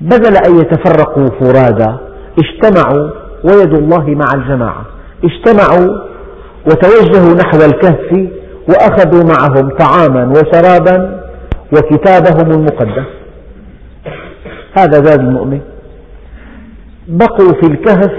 [0.00, 1.96] بدل أن يتفرقوا فرادى
[2.38, 3.10] اجتمعوا
[3.44, 4.84] ويد الله مع الجماعة.
[5.24, 5.98] اجتمعوا
[6.66, 8.28] وتوجهوا نحو الكهف
[8.68, 11.22] وأخذوا معهم طعاما وشرابا
[11.72, 13.21] وكتابهم المقدس.
[14.78, 15.60] هذا زاد المؤمن.
[17.08, 18.12] بقوا في الكهف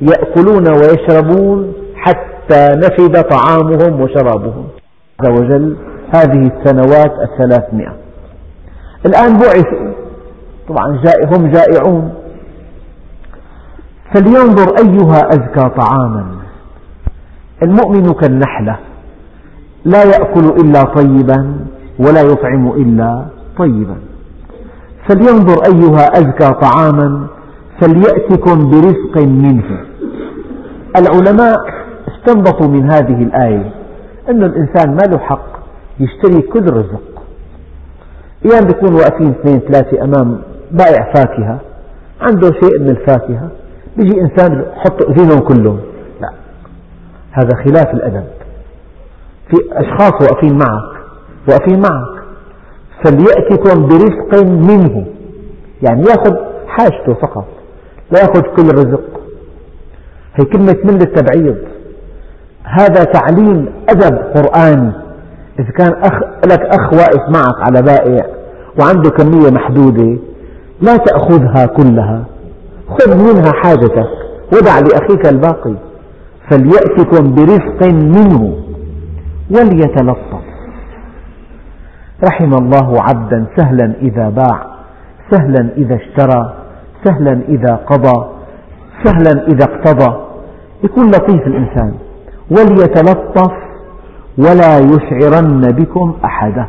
[0.00, 4.66] يأكلون ويشربون حتى نفد طعامهم وشرابهم.
[5.20, 5.76] عز وجل
[6.14, 7.96] هذه السنوات الثلاثمائة.
[9.06, 9.92] الآن بعثوا.
[10.68, 11.00] طبعا
[11.36, 12.14] هم جائعون.
[14.14, 16.26] فلينظر أيها أزكى طعاما.
[17.62, 18.78] المؤمن كالنحلة.
[19.84, 21.56] لا يأكل إلا طيبا
[21.98, 23.26] ولا يطعم إلا
[23.58, 23.96] طيبا.
[25.08, 27.26] فلينظر أيها أزكى طعاما
[27.80, 29.80] فليأتكم برزق منه.
[30.96, 31.56] العلماء
[32.08, 33.72] استنبطوا من هذه الآية
[34.28, 35.58] أن الإنسان ما له حق
[36.00, 37.22] يشتري كل رزق.
[38.44, 40.40] أيام بيكون واقفين اثنين ثلاثة أمام
[40.70, 41.60] بائع فاكهة
[42.20, 43.50] عنده شيء من الفاكهة
[43.96, 45.80] بيجي إنسان يحط إذنهم كلهم.
[46.20, 46.30] لا
[47.32, 48.24] هذا خلاف الأدب.
[49.50, 51.00] في أشخاص واقفين معك
[51.48, 52.17] واقفين معك.
[53.04, 55.06] فليأتكم برزق منه.
[55.82, 56.34] يعني يأخذ
[56.66, 57.44] حاجته فقط
[58.10, 59.20] لا يأخذ كل الرزق.
[60.34, 61.56] هي كلمة من للتبعيض.
[62.64, 64.92] هذا تعليم أدب قرآني
[65.58, 68.26] إذا كان أخ لك أخ واقف معك على بائع
[68.80, 70.18] وعنده كمية محدودة
[70.80, 72.24] لا تأخذها كلها.
[72.88, 74.08] خذ منها حاجتك.
[74.52, 75.74] ودع لأخيك الباقي.
[76.50, 78.56] فليأتكم برزق منه.
[79.50, 80.47] وليتلطف.
[82.24, 84.66] رحم الله عبدا سهلا إذا باع
[85.30, 86.54] سهلا إذا اشترى
[87.04, 88.26] سهلا إذا قضى
[89.04, 90.16] سهلا إذا اقتضى.
[90.84, 91.94] يكون لطيف الإنسان.
[92.50, 93.52] وليتلطف
[94.38, 96.66] ولا يشعرن بكم أحدا.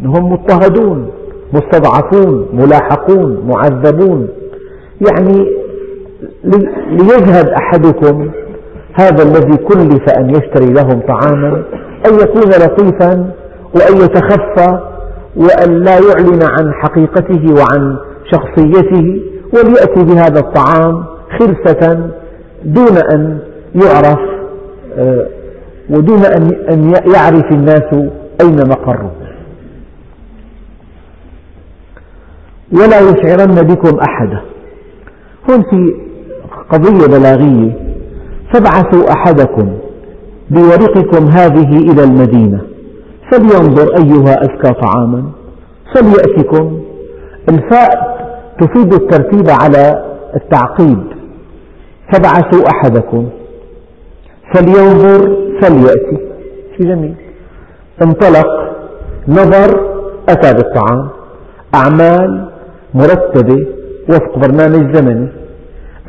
[0.00, 1.10] هم مضطهدون
[1.52, 4.28] مستضعفون ملاحقون معذبون.
[5.10, 5.46] يعني
[6.90, 8.30] ليجهد أحدكم
[9.00, 11.62] هذا الذي كلف أن يشتري لهم طعاما
[12.06, 13.32] أن يكون لطيفا
[13.74, 14.80] وأن يتخفى
[15.36, 17.96] وأن لا يعلن عن حقيقته وعن
[18.32, 19.20] شخصيته
[19.54, 21.04] وليأتي بهذا الطعام
[21.38, 22.10] خلفة
[22.64, 23.38] دون أن
[23.74, 24.18] يعرف
[24.98, 25.26] آه،
[25.90, 26.24] ودون
[26.70, 27.94] أن يعرف الناس
[28.40, 29.12] أين مقره.
[32.72, 34.40] ولا يشعرن بكم أحدا.
[35.50, 35.94] هون في
[36.70, 37.72] قضية بلاغية
[38.54, 39.68] فابعثوا أحدكم
[40.50, 42.60] بورقكم هذه إلى المدينة
[43.32, 45.24] فلينظر أيها أزكى طعاما.
[45.94, 46.82] فليأتكم.
[47.48, 48.18] الفاء
[48.60, 50.04] تفيد الترتيب على
[50.36, 51.04] التعقيب.
[52.12, 53.28] فابعثوا أحدكم.
[54.54, 56.18] فلينظر فليأتي.
[56.76, 57.14] شيء جميل.
[58.02, 58.76] انطلق.
[59.28, 59.92] نظر.
[60.28, 61.08] أتى بالطعام.
[61.74, 62.48] أعمال
[62.94, 63.66] مرتبة.
[64.08, 65.28] وفق برنامج زمني.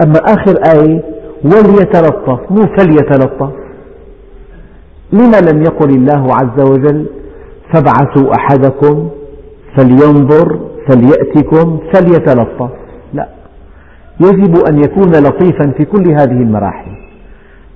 [0.03, 1.03] أما آخر آية.
[1.45, 2.39] وليتلطف.
[2.51, 3.62] مو فليتلطف.
[5.13, 7.05] لما لم يقل الله عز وجل
[7.73, 9.09] فابعثوا أحدكم
[9.77, 12.69] فلينظر فليأتكم فليتلطف.
[13.13, 13.29] لا.
[14.21, 16.91] يجب أن يكون لطيفا في كل هذه المراحل.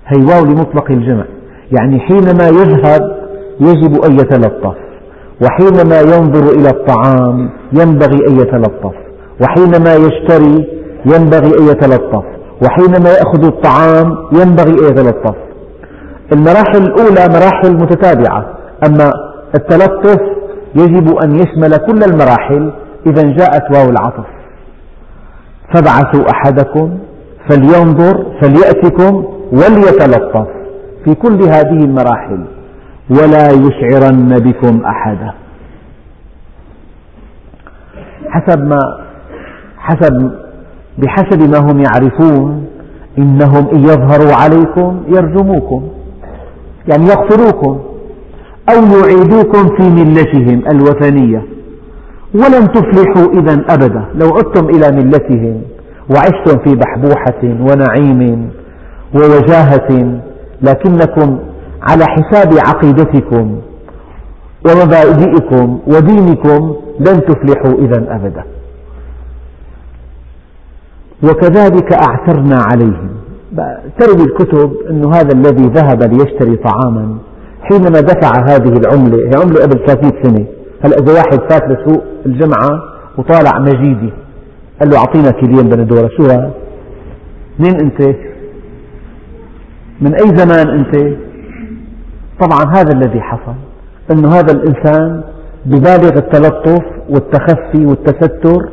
[0.08, 1.26] هي واو لمطلق الجمع.
[1.80, 3.02] يعني حينما يذهب
[3.62, 4.76] يجب أن يتلطف.
[5.44, 8.94] وحينما ينظر إلى الطعام ينبغي أن يتلطف.
[9.42, 10.68] وحينما يشتري
[11.06, 12.24] ينبغي أن يتلطف.
[12.64, 15.47] وحينما يأخذ الطعام ينبغي أن يتلطف.
[16.34, 18.46] المراحل الأولى مراحل متتابعة.
[18.88, 19.12] أما
[19.56, 20.22] التلطف
[20.76, 22.74] يجب أن يشمل كل المراحل
[23.08, 24.26] إذا جاءت واو العطف.
[25.74, 26.98] فابعثوا أحدكم
[27.50, 30.48] فلينظر فليأتكم وليتلطف
[31.06, 32.46] في كل هذه المراحل.
[33.10, 35.34] ولا يشعرن بكم أحدا.
[38.30, 38.80] حسب ما
[39.78, 40.32] حسب
[40.98, 42.68] بحسب ما هم يعرفون
[43.18, 45.90] إنهم إن يظهروا عليكم يرجموكم.
[46.88, 47.80] يعني يقتلوكم
[48.70, 51.44] أو يعيدوكم في ملتهم الوثنية.
[52.34, 54.06] ولن تفلحوا إذا أبدا.
[54.16, 55.62] لو عدتم إلى ملتهم
[56.10, 58.50] وعشتم في بحبوحة ونعيم
[59.16, 60.20] ووجاهة
[60.62, 61.40] لكنكم
[61.82, 63.62] على حساب عقيدتكم
[64.68, 68.44] ومبادئكم ودينكم لن تفلحوا إذا أبدا.
[71.24, 73.17] وكذلك أعثرنا عليهم.
[74.00, 77.18] تروي الكتب أن هذا الذي ذهب ليشتري طعاما
[77.62, 80.46] حينما دفع هذه العملة هي عملة قبل 30 سنة
[80.86, 82.82] هلأ إذا واحد فات لسوق الجمعة
[83.18, 84.14] وطالع مجيدي
[84.80, 86.52] قال له أعطينا كيلين بندورة شو هذا؟
[87.60, 88.16] مين أنت؟
[90.02, 91.18] من أي زمان أنت؟
[92.42, 93.56] طبعا هذا الذي حصل
[94.12, 95.22] أن هذا الإنسان
[95.66, 98.70] ببالغ التلطف والتخفي والتستر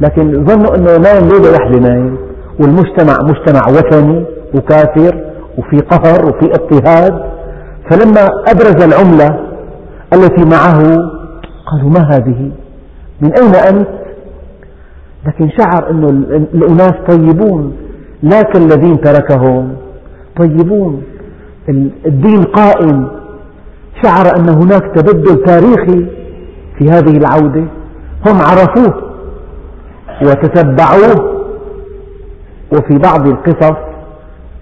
[0.00, 2.25] لكن ظنوا أنه نايم ليلة واحدة نايم
[2.60, 5.24] والمجتمع مجتمع وثني وكافر
[5.58, 7.36] وفي قهر وفي اضطهاد.
[7.90, 9.40] فلما أبرز العملة
[10.12, 10.78] التي معه
[11.66, 12.50] قالوا ما هذه؟
[13.20, 13.88] من أين أنت؟
[15.26, 16.04] لكن شعر أن
[16.54, 17.76] الأناس طيبون
[18.22, 19.76] لا كالذين تركهم.
[20.40, 21.02] طيبون.
[22.06, 23.08] الدين قائم.
[24.04, 26.06] شعر أن هناك تبدل تاريخي
[26.78, 27.64] في هذه العودة.
[28.26, 29.02] هم عرفوه
[30.22, 31.35] وتتبعوه.
[32.72, 33.76] وفي بعض القصص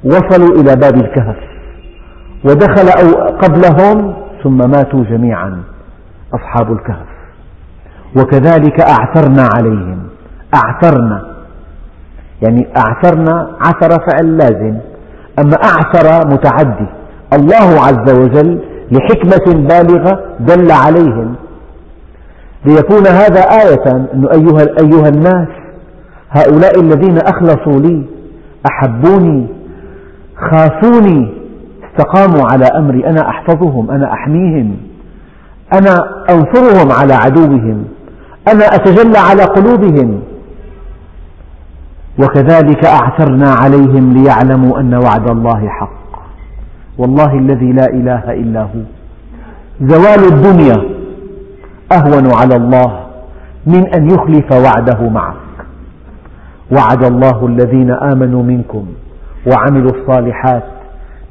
[0.05, 1.37] وصلوا إلى باب الكهف
[2.45, 2.89] ودخل
[3.43, 5.63] قبلهم ثم ماتوا جميعا
[6.35, 7.07] أصحاب الكهف.
[8.17, 9.99] وكذلك أعثرنا عليهم.
[10.55, 11.25] أعثرنا.
[12.43, 14.79] يعني أعثرنا عثر فعل لازم.
[15.39, 16.87] أما أعثر متعدي.
[17.33, 18.61] الله عز وجل
[18.93, 21.35] لحكمة بالغة دل عليهم.
[22.67, 25.49] ليكون هذا آية أنه أيها, أيها الناس
[26.35, 28.03] هؤلاء الذين أخلصوا لي
[28.71, 29.47] أحبوني
[30.37, 31.35] خافوني
[31.91, 34.77] استقاموا على أمري أنا أحفظهم أنا أحميهم
[35.73, 35.95] أنا
[36.31, 37.85] أنصرهم على عدوهم
[38.53, 40.21] أنا أتجلى على قلوبهم.
[42.19, 46.19] وكذلك أعثرنا عليهم ليعلموا أن وعد الله حق.
[46.99, 48.83] والله الذي لا إله إلا هو.
[49.81, 50.83] زوال الدنيا
[51.93, 53.01] أهون على الله
[53.67, 55.44] من أن يخلف وعده معك
[56.73, 58.87] وعد الله الذين آمنوا منكم
[59.53, 60.63] وعملوا الصالحات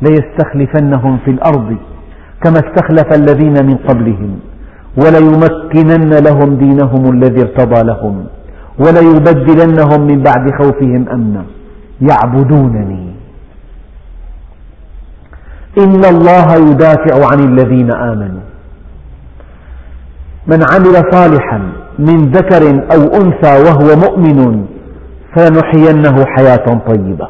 [0.01, 1.77] ليستخلفنهم في الأرض
[2.43, 4.39] كما استخلف الذين من قبلهم
[4.97, 8.25] وليمكنن لهم دينهم الذي ارتضى لهم
[8.79, 11.43] وليبدلنهم من بعد خوفهم أمنا.
[12.01, 13.13] يعبدونني.
[15.77, 18.41] إن الله يدافع عن الذين آمنوا.
[20.47, 21.59] من عمل صالحا
[21.99, 22.63] من ذكر
[22.95, 24.65] أو أنثى وهو مؤمن
[25.35, 27.27] فلنحيينه حياة طيبة.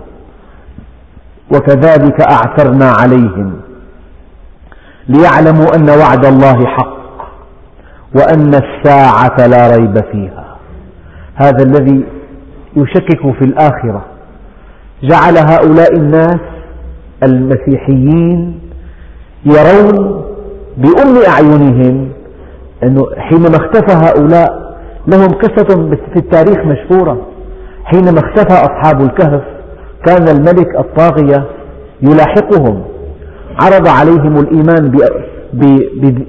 [1.54, 3.54] وكذلك أعثرنا عليهم
[5.08, 7.04] ليعلموا أن وعد الله حق
[8.16, 10.56] وأن الساعة لا ريب فيها.
[11.36, 12.06] هذا الذي
[12.78, 14.06] يشكك في الآخرة.
[15.04, 16.40] جعل هؤلاء الناس
[17.24, 18.60] المسيحيين
[19.46, 20.26] يرون
[20.78, 22.10] بأم أعينهم
[22.84, 24.76] أنه حينما اختفى هؤلاء
[25.08, 27.33] لهم قصة في التاريخ مشهورة.
[27.86, 29.42] حينما اختفى أصحاب الكهف
[30.06, 31.46] كان الملك الطاغية
[32.02, 32.84] يلاحقهم
[33.62, 34.92] عرض عليهم الإيمان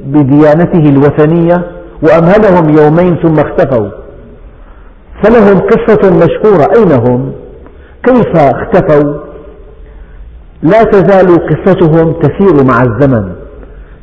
[0.05, 1.67] بديانته الوثنية
[2.03, 3.89] وأمهلهم يومين ثم اختفوا
[5.23, 7.33] فلهم قصة مشهورة أين هم؟
[8.03, 9.15] كيف اختفوا؟
[10.63, 13.33] لا تزال قصتهم تسير مع الزمن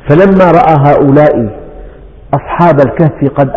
[0.08, 1.62] فلما رأى هؤلاء
[2.34, 3.50] أصحاب الكهف قد,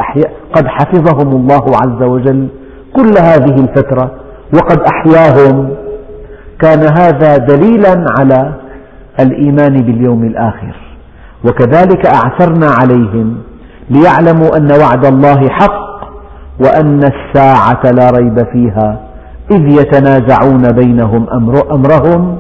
[0.56, 2.48] قد حفظهم الله عز وجل
[2.96, 4.12] كل هذه الفترة
[4.54, 5.70] وقد أحياهم.
[6.60, 8.54] كان هذا دليلا على
[9.20, 10.76] الإيمان باليوم الآخر.
[11.46, 13.38] وكذلك أعثرنا عليهم
[13.90, 15.86] ليعلموا أن وعد الله حق
[16.60, 19.00] وأن الساعة لا ريب فيها
[19.52, 21.26] إذ يتنازعون بينهم
[21.72, 22.38] أمرهم.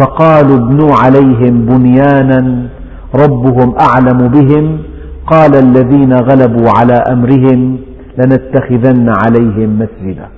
[0.00, 2.68] فقالوا ابنوا عليهم بنيانا
[3.14, 4.78] ربهم أعلم بهم.
[5.26, 7.78] قال الذين غلبوا على أمرهم
[8.20, 10.28] لنتخذن عليهم مسجدا.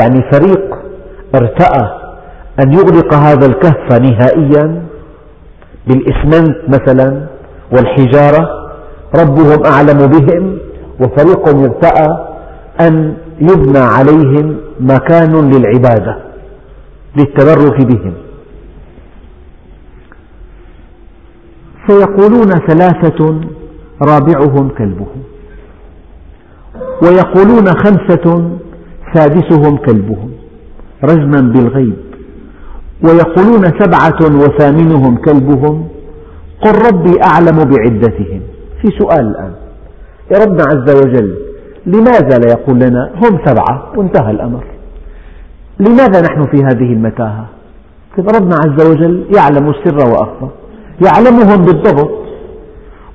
[0.00, 0.74] يعني فريق
[1.34, 2.00] ارتأى
[2.64, 4.82] أن يغلق هذا الكهف نهائيا
[5.86, 7.26] بالإسمنت مثلا
[7.72, 8.70] والحجارة
[9.20, 10.58] ربهم أعلم بهم
[11.00, 12.08] وفريق ارتأى
[12.80, 16.16] أن يبنى عليهم مكان للعبادة
[17.16, 18.14] للتبرك بهم.
[21.86, 23.40] فيقولون ثلاثة
[24.02, 25.22] رابعهم كلبهم.
[27.02, 28.50] ويقولون خمسة
[29.14, 30.30] سادسهم كلبهم
[31.04, 31.96] رجما بالغيب.
[33.04, 35.88] ويقولون سبعة وثامنهم كلبهم
[36.62, 38.40] قل ربي أعلم بعدتهم.
[38.82, 39.52] في سؤال الآن
[40.32, 41.34] يا ربنا عز وجل
[41.86, 44.64] لماذا لا يقول لنا هم سبعة؟ وانتهى الأمر.
[45.80, 47.46] لماذا نحن في هذه المتاهة؟
[48.18, 50.48] ربنا عز وجل يعلم السر وأخفى
[51.06, 52.10] يعلمهم بالضبط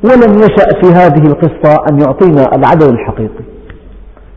[0.03, 3.44] ولم يشأ في هذه القصة أن يعطينا العدد الحقيقي.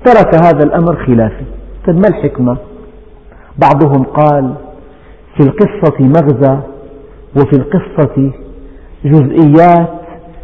[0.04, 1.44] ترك هذا الأمر خلافي
[1.86, 2.56] طيب ما الحكمة؟
[3.58, 4.54] بعضهم قال
[5.36, 6.58] في القصة مغزى
[7.36, 8.30] وفي القصة
[9.04, 9.88] جزئيات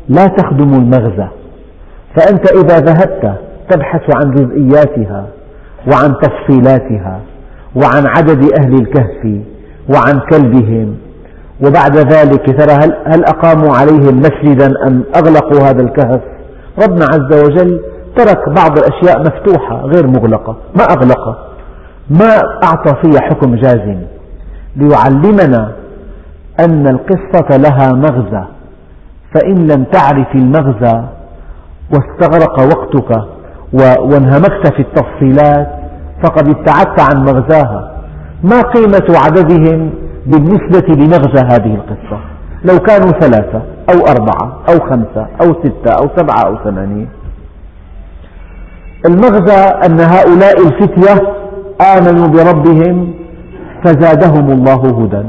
[0.09, 1.29] لا تخدم المغزى.
[2.17, 3.39] فأنت إذا ذهبت
[3.71, 5.27] تبحث عن جزئياتها
[5.93, 7.21] وعن تفصيلاتها
[7.77, 9.41] وعن عدد أهل الكهف
[9.95, 10.97] وعن كلبهم
[11.67, 16.21] وبعد ذلك ترى هل, هل أقاموا عليهم مسجدا أم أغلقوا هذا الكهف؟
[16.83, 17.81] ربنا عز وجل
[18.17, 21.37] ترك بعض الأشياء مفتوحة غير مغلقة ما أغلقها.
[22.11, 24.01] ما أعطى فيها حكم جازم
[24.77, 25.73] ليعلمنا
[26.61, 28.45] أن القصة لها مغزى.
[29.35, 31.03] فإن لم تعرف المغزى
[31.93, 33.23] واستغرق وقتك
[33.73, 35.69] وانهمكت في التفصيلات
[36.23, 37.95] فقد ابتعدت عن مغزاها.
[38.45, 39.91] ما قيمة عددهم
[40.27, 42.21] بالنسبة لمغزى هذه القصة؟
[42.65, 43.63] لو كانوا ثلاثة
[43.95, 47.07] أو أربعة أو خمسة أو ستة أو سبعة أو ثمانية
[49.07, 51.15] المغزى أن هؤلاء الفتية
[51.97, 53.15] آمنوا بربهم
[53.85, 55.27] فزادهم الله هدى.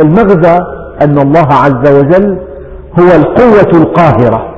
[0.00, 0.58] المغزى
[1.02, 2.38] أن الله عز وجل
[3.00, 4.54] هو القوة القاهرة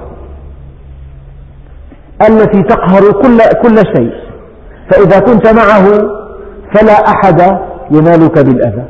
[2.28, 4.12] التي تقهر كل, كل شيء.
[4.91, 5.86] فإذا كنت معه
[6.74, 7.41] فلا أحد
[7.91, 8.84] ينالك بالأذى.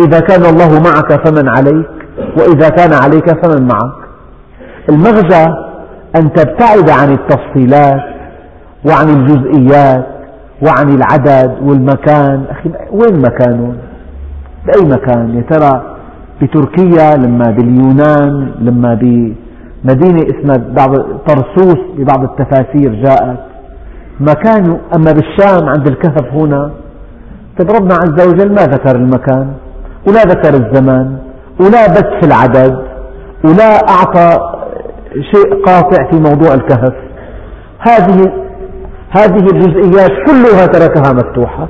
[0.00, 1.90] إذا كان الله معك فمن عليك
[2.38, 4.00] وإذا كان عليك فمن معك.
[4.88, 5.46] المغزى
[6.16, 8.09] أن تبتعد عن التفصيلات
[8.88, 10.06] وعن الجزئيات
[10.66, 12.44] وعن العدد والمكان.
[12.50, 13.76] أخي وين مكانهم
[14.66, 15.82] بأي مكان؟ يا ترى
[16.42, 20.96] بتركيا لما باليونان لما بمدينة اسمها بعض
[21.28, 23.38] طرسوس ببعض التفاسير جاءت.
[24.20, 26.70] مكان أما بالشام عند الكهف هنا
[27.58, 29.52] طيب ربنا عز وجل ما ذكر المكان
[30.08, 31.16] ولا ذكر الزمان
[31.60, 32.78] ولا بث في العدد
[33.44, 34.38] ولا أعطى
[35.32, 36.94] شيء قاطع في موضوع الكهف.
[37.78, 38.32] هذه
[39.10, 41.68] هذه الجزئيات كلها تركها مفتوحة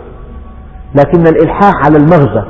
[0.95, 2.45] لكن الإلحاح على المغزى.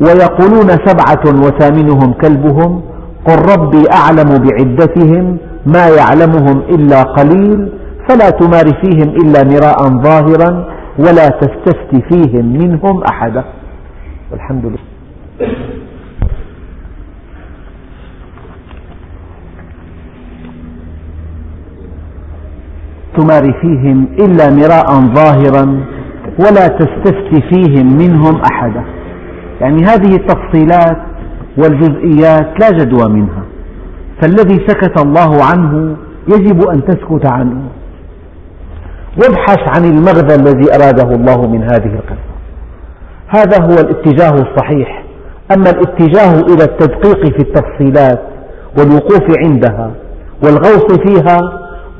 [0.00, 2.82] ويقولون سبعة وثامنهم كلبهم
[3.26, 7.72] قل ربي أعلم بعدتهم ما يعلمهم إلا قليل
[8.08, 10.68] فلا تمار فيهم إلا مراء ظاهرا
[10.98, 13.44] ولا تستفت فيهم منهم أحدا.
[14.32, 14.78] الحمد لله.
[23.16, 25.84] تمار فيهم إلا مراء ظاهرا
[26.38, 28.84] ولا تستفت فيهم منهم أحدا.
[29.60, 30.98] يعني هذه التفصيلات
[31.58, 33.42] والجزئيات لا جدوى منها.
[34.22, 35.96] فالذي سكت الله عنه
[36.28, 37.62] يجب أن تسكت عنه.
[39.22, 42.36] وابحث عن المغزى الذي أراده الله من هذه القصة.
[43.28, 45.04] هذا هو الاتجاه الصحيح.
[45.56, 48.20] أما الاتجاه إلى التدقيق في التفصيلات
[48.78, 49.90] والوقوف عندها
[50.44, 51.38] والغوص فيها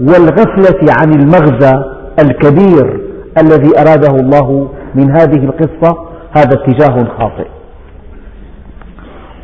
[0.01, 1.84] والغفلة عن المغزى
[2.20, 3.01] الكبير
[3.38, 5.99] الذي أراده الله من هذه القصة
[6.36, 7.47] هذا اتجاه خاطئ.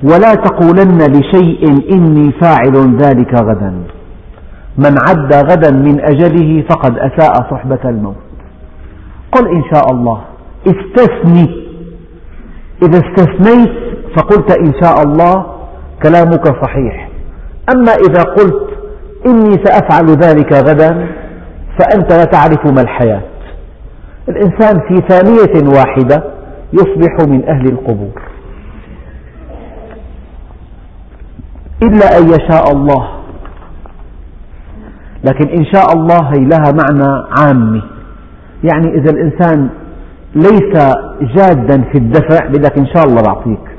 [0.04, 3.74] ولا تقولن لشيء إني فاعل ذلك غدا.
[4.78, 8.16] من عد غدا من أجله فقد أساء صحبة الموت.
[9.32, 10.20] قل إن شاء الله
[10.66, 11.62] استثني.
[12.82, 13.72] إذا استثنيت
[14.16, 15.46] فقلت إن شاء الله
[16.02, 17.08] كلامك صحيح.
[17.74, 18.71] أما إذا قلت
[19.26, 21.08] إني سأفعل ذلك غدا
[21.78, 23.22] فأنت لا تعرف ما الحياة.
[24.28, 26.24] الإنسان في ثانية واحدة
[26.72, 28.22] يصبح من أهل القبور.
[31.82, 33.08] إلا أن يشاء الله.
[35.24, 37.82] لكن إن شاء الله هي لها معنى عامي.
[38.64, 39.68] يعني إذا الإنسان
[40.34, 40.94] ليس
[41.36, 43.72] جادا في الدفع بدك إن شاء الله بعطيك.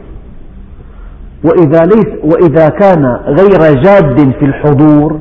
[1.44, 5.20] وإذا, ليس وإذا كان غير جاد في الحضور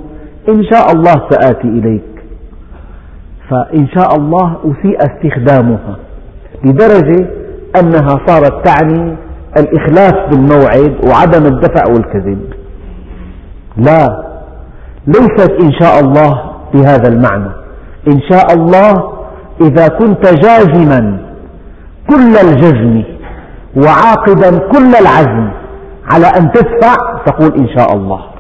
[0.49, 2.13] إن شاء الله سآتي إليك.
[3.51, 5.97] فإن شاء الله أسيء استخدامها
[6.65, 7.27] لدرجة
[7.81, 9.17] أنها صارت تعني
[9.59, 12.53] الإخلاف بالموعد وعدم الدفع والكذب.
[13.77, 14.25] لا
[15.07, 17.53] ليست إن شاء الله بهذا المعنى.
[18.09, 19.13] إن شاء الله
[19.61, 21.19] إذا كنت جازما
[22.11, 23.03] كل الجزم
[23.77, 25.51] وعاقدا كل العزم
[26.13, 26.95] على أن تدفع
[27.27, 28.32] تقول إن شاء الله.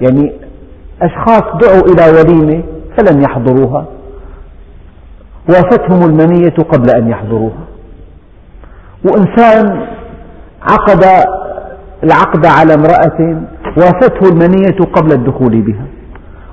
[0.00, 0.32] يعني
[1.02, 2.62] أشخاص دعوا إلى وليمة
[2.98, 3.84] فلم يحضروها
[5.48, 7.64] وافتهم المنية قبل أن يحضروها.
[9.04, 9.86] وإنسان
[10.62, 11.04] عقد
[12.04, 13.42] العقد على امرأة
[13.76, 15.84] وافته المنية قبل الدخول بها.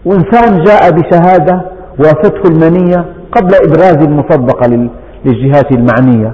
[0.05, 1.61] وإنسان جاء بشهادة
[1.99, 4.89] وافته المنية قبل إبراز المصدقة
[5.25, 6.33] للجهات المعنية.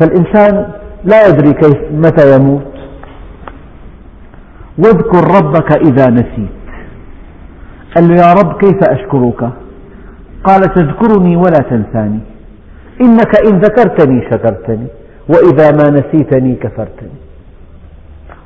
[0.00, 0.66] فالإنسان
[1.04, 2.73] لا يدري كيف متى يموت.
[4.78, 6.64] واذكر ربك إذا نسيت.
[7.94, 9.50] قال له يا رب كيف أشكرك؟
[10.44, 12.20] قال تذكرني ولا تنساني.
[13.00, 14.86] إنك إن ذكرتني شكرتني
[15.28, 17.18] وإذا ما نسيتني كفرتني.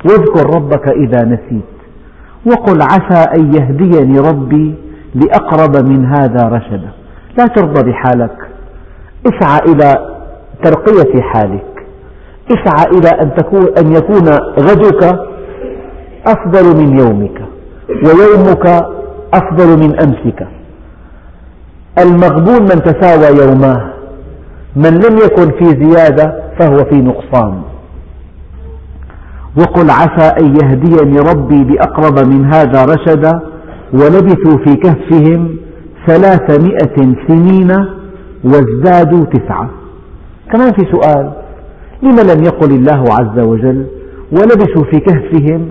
[0.05, 1.79] واذكر ربك إذا نسيت
[2.47, 4.74] وقل عسى أن يهديني ربي
[5.14, 6.91] لأقرب من هذا رشدا.
[7.39, 8.37] لا ترضى بحالك.
[9.26, 10.18] اسعى إلى
[10.64, 11.87] ترقية حالك.
[12.51, 14.29] اسعى إلى أن, تكون أن يكون
[14.61, 15.20] غدك
[16.29, 17.43] أفضل من يومك
[17.89, 18.66] ويومك
[19.35, 20.47] أفضل من أمسك.
[21.99, 23.93] المغبون من تساوى يوماه
[24.76, 27.62] من لم يكن في زيادة فهو في نقصان.
[29.59, 33.41] وقل عسى أن يهديني ربي بأقرب من هذا رشدا
[33.93, 35.57] ولبثوا في كهفهم
[36.07, 37.70] ثلاثمائة سنين
[38.45, 39.70] وازدادوا تسعة.
[40.53, 41.33] كمان في سؤال.
[42.03, 43.87] لم لم يقل الله عز وجل؟
[44.33, 45.68] ولبثوا في كهفهم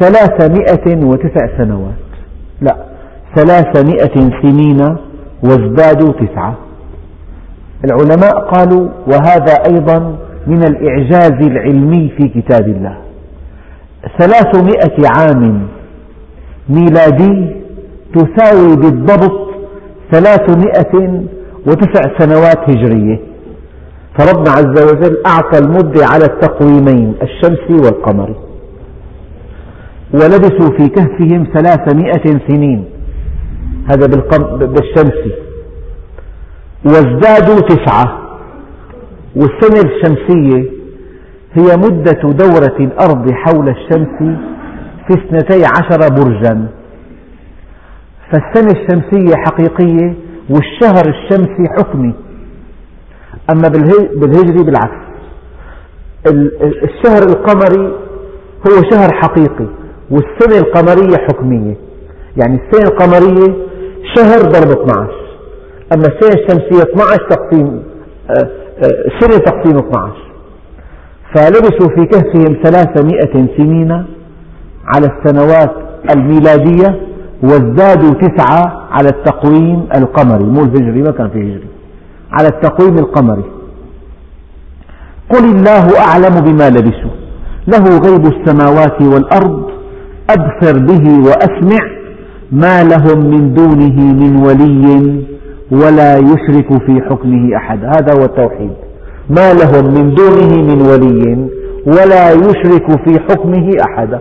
[0.00, 2.04] ثلاثمائة وتسع سنوات.
[2.60, 2.76] لا
[3.36, 4.96] ثلاثمائة سنين
[5.44, 6.54] وازدادوا تسعة.
[7.84, 10.16] العلماء قالوا وهذا أيضا
[10.46, 12.96] من الإعجاز العلمي في كتاب الله.
[14.18, 15.66] ثلاثمائة عام
[16.68, 17.56] ميلادي
[18.14, 19.50] تساوي بالضبط
[20.12, 21.22] ثلاثمائة
[21.66, 23.20] وتسع سنوات هجرية.
[24.18, 28.34] فربنا عز وجل أعطى المدة على التقويمين الشمسي والقمري
[30.14, 32.84] ولبثوا في كهفهم ثلاثمائة سنين.
[33.90, 34.06] هذا
[34.66, 35.34] بالشمسي
[36.84, 38.20] وازدادوا تسعة.
[39.36, 40.70] والسنة الشمسية
[41.52, 44.38] هي مدة دورة الأرض حول الشمس
[45.06, 46.68] في اثنتي عشر برجا.
[48.32, 50.14] فالسنة الشمسية حقيقية
[50.50, 52.14] والشهر الشمسي حكمي.
[53.52, 53.68] أما
[54.16, 55.04] بالهجري بالعكس.
[56.82, 57.86] الشهر القمري
[58.66, 59.83] هو شهر حقيقي.
[60.10, 61.76] والسنة القمرية حكمية.
[62.36, 63.54] يعني السنة القمرية
[64.14, 65.10] شهر ضرب 12
[65.94, 67.82] أما السنة الشمسية 12 تقسيم
[68.30, 68.48] آه،
[68.84, 70.12] آه، سنة تقسيم 12
[71.34, 73.92] فلبثوا في كهفهم ثلاثمائة سنين
[74.94, 75.74] على السنوات
[76.16, 77.00] الميلادية
[77.42, 80.44] وازدادوا تسعة على التقويم القمري.
[80.44, 81.68] مو الهجري ما كان في هجري.
[82.32, 83.44] على التقويم القمري.
[85.30, 87.10] قل الله أعلم بما لبثوا
[87.68, 89.73] له غيب السماوات والأرض
[90.30, 91.88] أبصر به وأسمع
[92.52, 95.24] ما لهم من دونه من ولي
[95.72, 97.84] ولا يشرك في حكمه أحد.
[97.84, 98.72] هذا هو التوحيد.
[99.30, 101.48] ما لهم من دونه من ولي
[101.86, 104.20] ولا يشرك في حكمه أحدا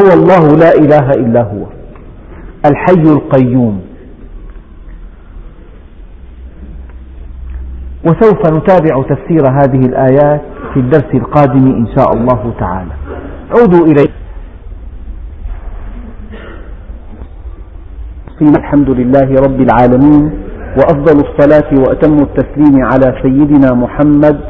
[0.00, 1.66] هو الله لا إله إلا هو.
[2.66, 3.80] الحي القيوم.
[8.04, 10.40] وسوف نتابع تفسير هذه الآيات
[10.74, 12.92] في الدرس القادم إن شاء الله تعالى.
[13.50, 14.08] عودوا إليه.
[18.46, 20.30] الحمد لله رب العالمين
[20.78, 24.40] وأفضل الصلاة وأتم التسليم على سيدنا محمد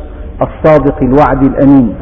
[0.43, 1.95] الصادق الوعد الأمين.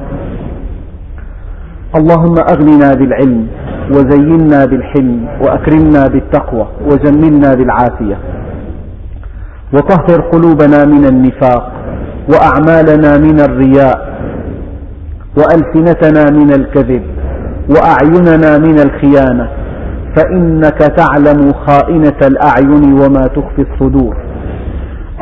[1.98, 3.46] اللهم أغننا بالعلم
[3.90, 8.18] وزينا بالحلم وأكرمنا بالتقوى وجملنا بالعافية.
[9.74, 11.72] وطهر قلوبنا من النفاق
[12.32, 13.96] وأعمالنا من الرياء
[15.38, 17.02] وألسنتنا من الكذب
[17.70, 19.48] وأعيننا من الخيانة.
[20.16, 24.16] فإنك تعلم خائنة الأعين وما تخفي الصدور.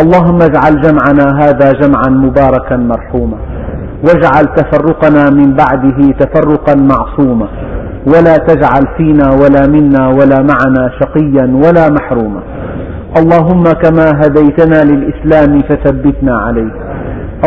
[0.00, 3.36] اللهم اجعل جمعنا هذا جمعا مباركا مرحوما.
[4.06, 7.48] واجعل تفرقنا من بعده تفرقا معصوما.
[8.06, 12.42] ولا تجعل فينا ولا منا ولا معنا شقيا ولا محروما.
[13.18, 16.72] اللهم كما هديتنا للإسلام فثبتنا عليه.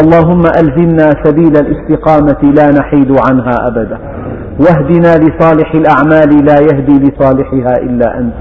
[0.01, 3.97] اللهم ألزمنا سبيل الاستقامة لا نحيد عنها أبدا.
[4.59, 8.33] واهدنا لصالح الأعمال لا يهدي لصالحها إلا أنت.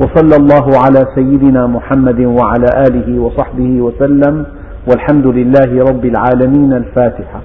[0.00, 4.46] وصلى الله على سيدنا محمد وعلى آله وصحبه وسلم
[4.88, 6.72] والحمد لله رب العالمين.
[6.72, 7.40] الفاتحة.